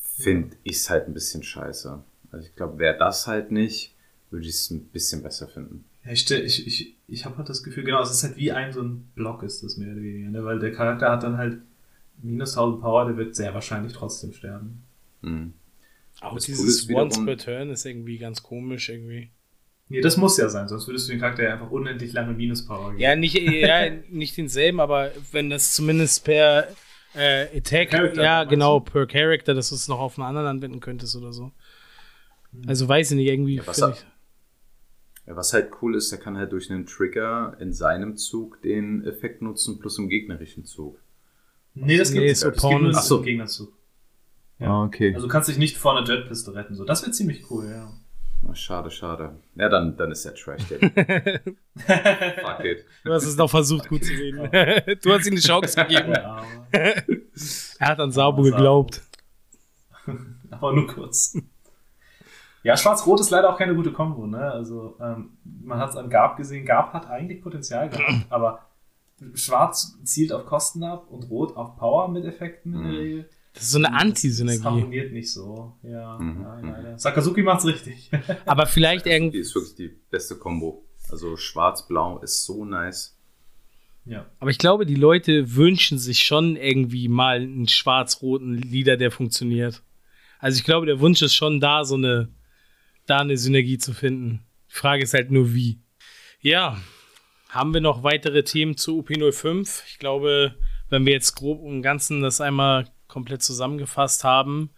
[0.01, 2.03] finde ich halt ein bisschen scheiße.
[2.31, 3.93] Also ich glaube, wäre das halt nicht,
[4.33, 5.85] würde ich es ein bisschen besser finden.
[6.03, 8.73] Ja, ich, ich, ich, ich habe halt das Gefühl, genau, es ist halt wie ein
[8.73, 10.43] so ein Block ist das mehr oder weniger, ne?
[10.43, 11.59] weil der Charakter hat dann halt
[12.21, 14.83] minus 1000 Power, der wird sehr wahrscheinlich trotzdem sterben.
[15.21, 15.53] Hm.
[16.19, 19.29] Auch Das dieses wiederum- Once per Turn ist irgendwie ganz komisch irgendwie.
[19.89, 22.91] Nee, das muss ja sein, sonst würdest du den Charakter ja einfach unendlich lange Minus-Power
[22.91, 23.01] geben.
[23.01, 26.67] Ja, nicht, ja, nicht denselben, aber wenn das zumindest per
[27.13, 28.85] äh, Attack, Character, ja genau, du?
[28.91, 31.51] per Character, dass du es noch auf einen anderen anwenden könntest oder so.
[32.67, 34.12] Also weiß ich nicht, irgendwie Ja, was finde hat- ich.
[35.25, 39.05] Ja, was halt cool ist, der kann halt durch einen Trigger in seinem Zug den
[39.05, 40.99] Effekt nutzen, plus im gegnerischen Zug.
[41.75, 42.95] Nee, das Nee, gibt es geht nur Opponent.
[42.95, 43.21] im so.
[43.21, 43.73] Gegnerzug.
[44.59, 44.67] Ja.
[44.69, 45.13] Ah, okay.
[45.15, 46.75] Also du kannst dich nicht vor einer Jetpiste retten.
[46.75, 46.83] So.
[46.85, 47.91] Das wäre ziemlich cool, ja.
[48.47, 49.37] Ah, schade, schade.
[49.55, 50.61] Ja, dann, dann ist er Trash.
[50.69, 50.79] Der
[51.77, 52.85] Fuck it.
[53.05, 54.39] Du hast es noch versucht, gut zu reden.
[55.01, 56.11] du hast ihm eine Chance gegeben.
[56.11, 56.43] Ja,
[57.79, 58.41] Er hat an Sabo.
[58.43, 59.01] geglaubt.
[60.51, 61.37] aber nur kurz.
[62.63, 64.39] Ja, Schwarz-Rot ist leider auch keine gute Kombo, ne?
[64.51, 66.65] Also, ähm, man hat es an Gab gesehen.
[66.65, 68.59] Gab hat eigentlich Potenzial gehabt, aber
[69.35, 72.97] Schwarz zielt auf Kosten ab und Rot auf Power mit Effekten in der Mhm.
[72.97, 73.29] Regel.
[73.53, 74.63] Das ist so eine Das Anti-Synergie.
[74.63, 75.73] harmoniert nicht so.
[75.83, 76.97] Ja, Mhm, leider.
[76.97, 78.09] Sakazuki macht's richtig.
[78.45, 79.37] Aber vielleicht Die irgendwie.
[79.39, 80.85] ist wirklich die beste Kombo.
[81.11, 83.15] Also schwarz-blau ist so nice.
[84.05, 84.25] ja.
[84.39, 89.83] Aber ich glaube, die Leute wünschen sich schon irgendwie mal einen schwarz-roten Lieder, der funktioniert.
[90.39, 92.29] Also ich glaube, der Wunsch ist schon da, so eine,
[93.05, 94.45] da eine Synergie zu finden.
[94.69, 95.79] Die Frage ist halt nur wie.
[96.41, 96.81] Ja,
[97.49, 99.83] haben wir noch weitere Themen zu UP05?
[99.87, 100.55] Ich glaube,
[100.89, 104.71] wenn wir jetzt grob im Ganzen das einmal komplett zusammengefasst haben,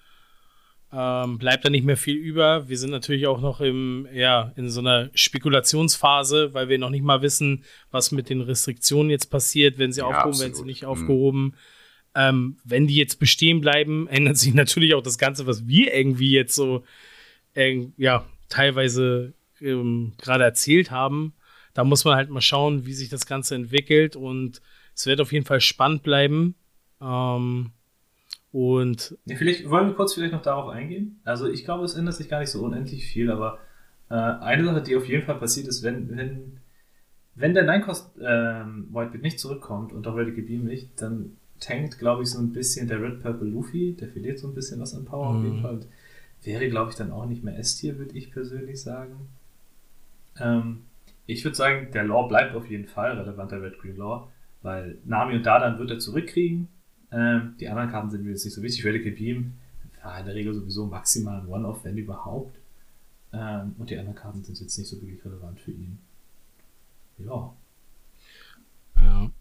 [0.93, 2.69] ähm, bleibt da nicht mehr viel über.
[2.69, 7.03] Wir sind natürlich auch noch im, ja, in so einer Spekulationsphase, weil wir noch nicht
[7.03, 10.51] mal wissen, was mit den Restriktionen jetzt passiert, wenn sie Ja, aufgehoben, absolut.
[10.51, 10.87] wenn sie nicht Mhm.
[10.89, 11.55] aufgehoben.
[12.13, 16.31] Ähm, wenn die jetzt bestehen bleiben, ändert sich natürlich auch das Ganze, was wir irgendwie
[16.31, 16.83] jetzt so,
[17.97, 21.33] ja, teilweise ähm, gerade erzählt haben.
[21.73, 24.61] Da muss man halt mal schauen, wie sich das Ganze entwickelt und
[24.95, 26.55] es wird auf jeden Fall spannend bleiben.
[27.01, 27.71] Ähm,
[28.51, 31.19] und Ja, vielleicht wollen wir kurz vielleicht noch darauf eingehen.
[31.25, 33.59] Also ich glaube, es ändert sich gar nicht so unendlich viel, aber
[34.09, 36.57] äh, eine Sache, die auf jeden Fall passiert ist, wenn, wenn,
[37.35, 42.23] wenn der Nine-Cost ähm, Whitebeard nicht zurückkommt und auch Relic Beam nicht, dann tankt, glaube
[42.23, 45.05] ich, so ein bisschen der Red Purple Luffy, der verliert so ein bisschen was an
[45.05, 45.61] Power auf jeden Mhm.
[45.61, 45.73] Fall.
[45.75, 45.87] Und
[46.45, 49.29] wäre, glaube ich, dann auch nicht mehr S-Tier, würde ich persönlich sagen.
[50.39, 50.81] Ähm,
[51.25, 54.29] ich würde sagen, der Law bleibt auf jeden Fall relevanter Red Green Law,
[54.61, 56.67] weil Nami und Dadan wird er zurückkriegen.
[57.11, 58.85] Ähm, die anderen Karten sind mir jetzt nicht so wichtig.
[58.85, 59.53] Relic Beam
[60.05, 62.59] ja, in der Regel sowieso maximal ein One-Off, wenn überhaupt.
[63.33, 65.97] Ähm, und die anderen Karten sind jetzt nicht so wirklich relevant für ihn.
[67.17, 67.53] Ja.
[69.01, 69.31] Ja.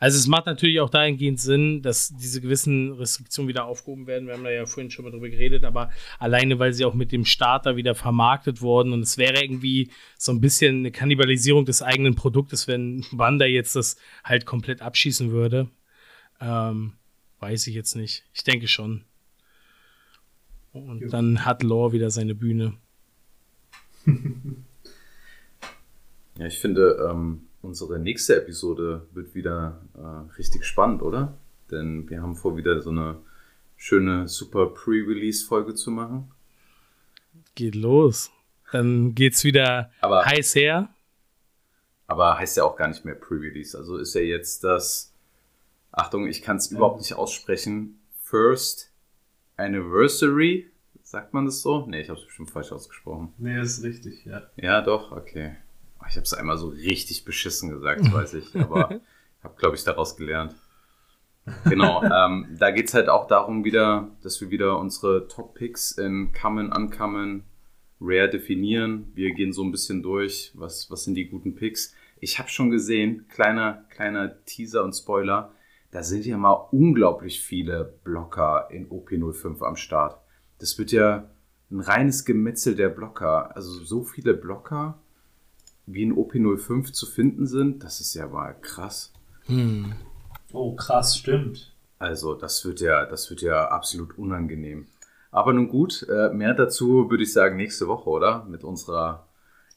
[0.00, 4.26] Also es macht natürlich auch dahingehend Sinn, dass diese gewissen Restriktionen wieder aufgehoben werden.
[4.26, 7.12] Wir haben da ja vorhin schon mal drüber geredet, aber alleine, weil sie auch mit
[7.12, 11.82] dem Starter wieder vermarktet wurden und es wäre irgendwie so ein bisschen eine Kannibalisierung des
[11.82, 15.68] eigenen Produktes, wenn Wanda jetzt das halt komplett abschießen würde.
[16.40, 16.94] Ähm,
[17.40, 18.24] weiß ich jetzt nicht.
[18.32, 19.04] Ich denke schon.
[20.72, 21.08] Und Jo.
[21.08, 22.72] dann hat Lore wieder seine Bühne.
[26.38, 31.36] Ja, ich finde, ähm, unsere nächste Episode wird wieder äh, richtig spannend, oder?
[31.70, 33.18] Denn wir haben vor, wieder so eine
[33.76, 36.30] schöne, super Pre-Release-Folge zu machen.
[37.54, 38.30] Geht los.
[38.72, 40.88] Dann geht's wieder Aber- heiß her.
[42.06, 43.76] Aber heißt ja auch gar nicht mehr Pre-Release.
[43.78, 45.12] Also ist ja jetzt das,
[45.92, 48.90] Achtung, ich kann es überhaupt nicht aussprechen, First
[49.56, 50.70] Anniversary.
[51.02, 51.86] Sagt man das so?
[51.86, 53.32] Nee, ich habe es bestimmt falsch ausgesprochen.
[53.38, 54.42] Nee, das ist richtig, ja.
[54.56, 55.56] Ja, doch, okay.
[56.10, 58.56] Ich habe es einmal so richtig beschissen gesagt, das weiß ich.
[58.56, 59.00] Aber
[59.42, 60.54] habe, glaube ich, daraus gelernt.
[61.64, 66.72] Genau, ähm, da geht's halt auch darum wieder, dass wir wieder unsere Top-Picks in Common,
[66.72, 67.44] Uncommon,
[68.00, 69.12] Rare definieren.
[69.14, 71.94] Wir gehen so ein bisschen durch, was, was sind die guten Picks.
[72.18, 75.52] Ich habe schon gesehen, kleiner, kleiner Teaser und Spoiler,
[75.90, 80.20] da sind ja mal unglaublich viele Blocker in OP05 am Start.
[80.58, 81.30] Das wird ja
[81.70, 83.54] ein reines Gemetzel der Blocker.
[83.54, 84.98] Also so viele Blocker,
[85.92, 89.12] wie in OP05 zu finden sind, das ist ja mal krass.
[89.46, 89.92] Hm.
[90.52, 91.72] Oh, krass, stimmt.
[91.98, 94.86] Also das wird ja, das wird ja absolut unangenehm.
[95.30, 98.44] Aber nun gut, äh, mehr dazu würde ich sagen nächste Woche, oder?
[98.48, 99.28] Mit unserer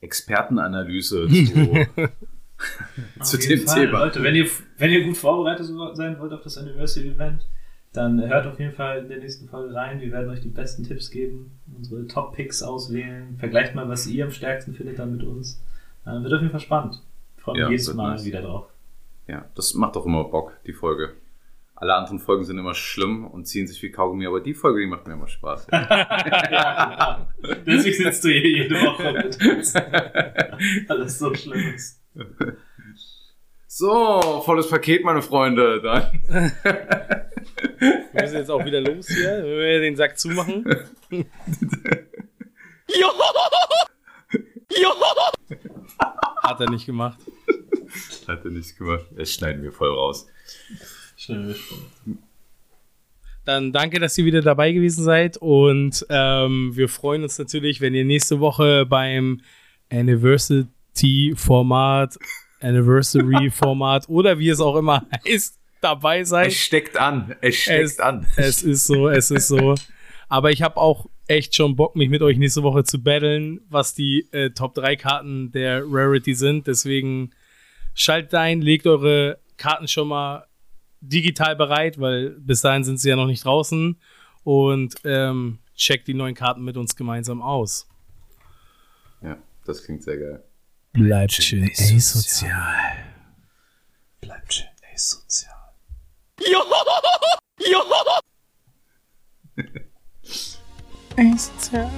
[0.02, 1.28] Expertenanalyse
[3.22, 3.86] zu, zu dem Fall.
[3.86, 4.00] Thema.
[4.00, 4.48] Leute, wenn ihr,
[4.78, 7.46] wenn ihr gut vorbereitet sein wollt auf das Anniversary Event,
[7.94, 10.02] dann hört auf jeden Fall in der nächsten Folge rein.
[10.02, 13.38] Wir werden euch die besten Tipps geben, unsere Top-Picks auswählen.
[13.38, 15.62] Vergleicht mal, was ihr am stärksten findet dann mit uns.
[16.06, 17.02] Äh, wird auf jeden Fall spannend.
[17.38, 18.26] Ich freue mich Ja, jedes Mal nice.
[18.26, 18.68] wieder drauf.
[19.28, 21.14] Ja, das macht doch immer Bock, die Folge.
[21.76, 24.88] Alle anderen Folgen sind immer schlimm und ziehen sich wie Kaugummi, aber die Folge, die
[24.88, 25.68] macht mir immer Spaß.
[25.72, 25.88] Ja.
[26.52, 27.56] ja, genau.
[27.66, 29.38] Deswegen sitzt du hier jede Woche mit.
[30.90, 32.02] Alles so schlimm ist.
[33.68, 35.82] So, volles Paket, meine Freunde.
[35.82, 36.22] Dann.
[37.80, 39.40] Wir müssen jetzt auch wieder los hier.
[39.44, 40.64] Wenn wir den Sack zumachen.
[46.44, 47.18] Hat er nicht gemacht.
[48.28, 49.06] Hat er nicht gemacht.
[49.16, 50.28] Das schneiden wir voll raus.
[51.16, 51.88] Schnell gesprungen.
[53.46, 57.94] Dann danke, dass ihr wieder dabei gewesen seid und ähm, wir freuen uns natürlich, wenn
[57.94, 59.42] ihr nächste Woche beim
[59.92, 62.18] Anniversary-Format,
[62.62, 66.54] Anniversary-Format oder wie es auch immer heißt, dabei seid.
[66.54, 67.36] steckt an.
[67.42, 68.00] Es steckt
[68.38, 69.76] Es, es ist so, es ist so.
[70.30, 73.94] Aber ich habe auch echt schon Bock, mich mit euch nächste Woche zu battlen, was
[73.94, 76.68] die äh, Top 3 Karten der Rarity sind.
[76.68, 77.32] Deswegen
[77.94, 80.48] schaltet ein, legt eure Karten schon mal
[81.02, 83.98] digital bereit, weil bis dahin sind sie ja noch nicht draußen.
[84.44, 87.88] Und ähm, checkt die neuen Karten mit uns gemeinsam aus.
[89.22, 90.44] Ja, das klingt sehr geil.
[90.92, 93.06] Bleibt schön asozial.
[94.20, 95.54] Bleibt schön asozial.
[101.18, 101.92] Asozial.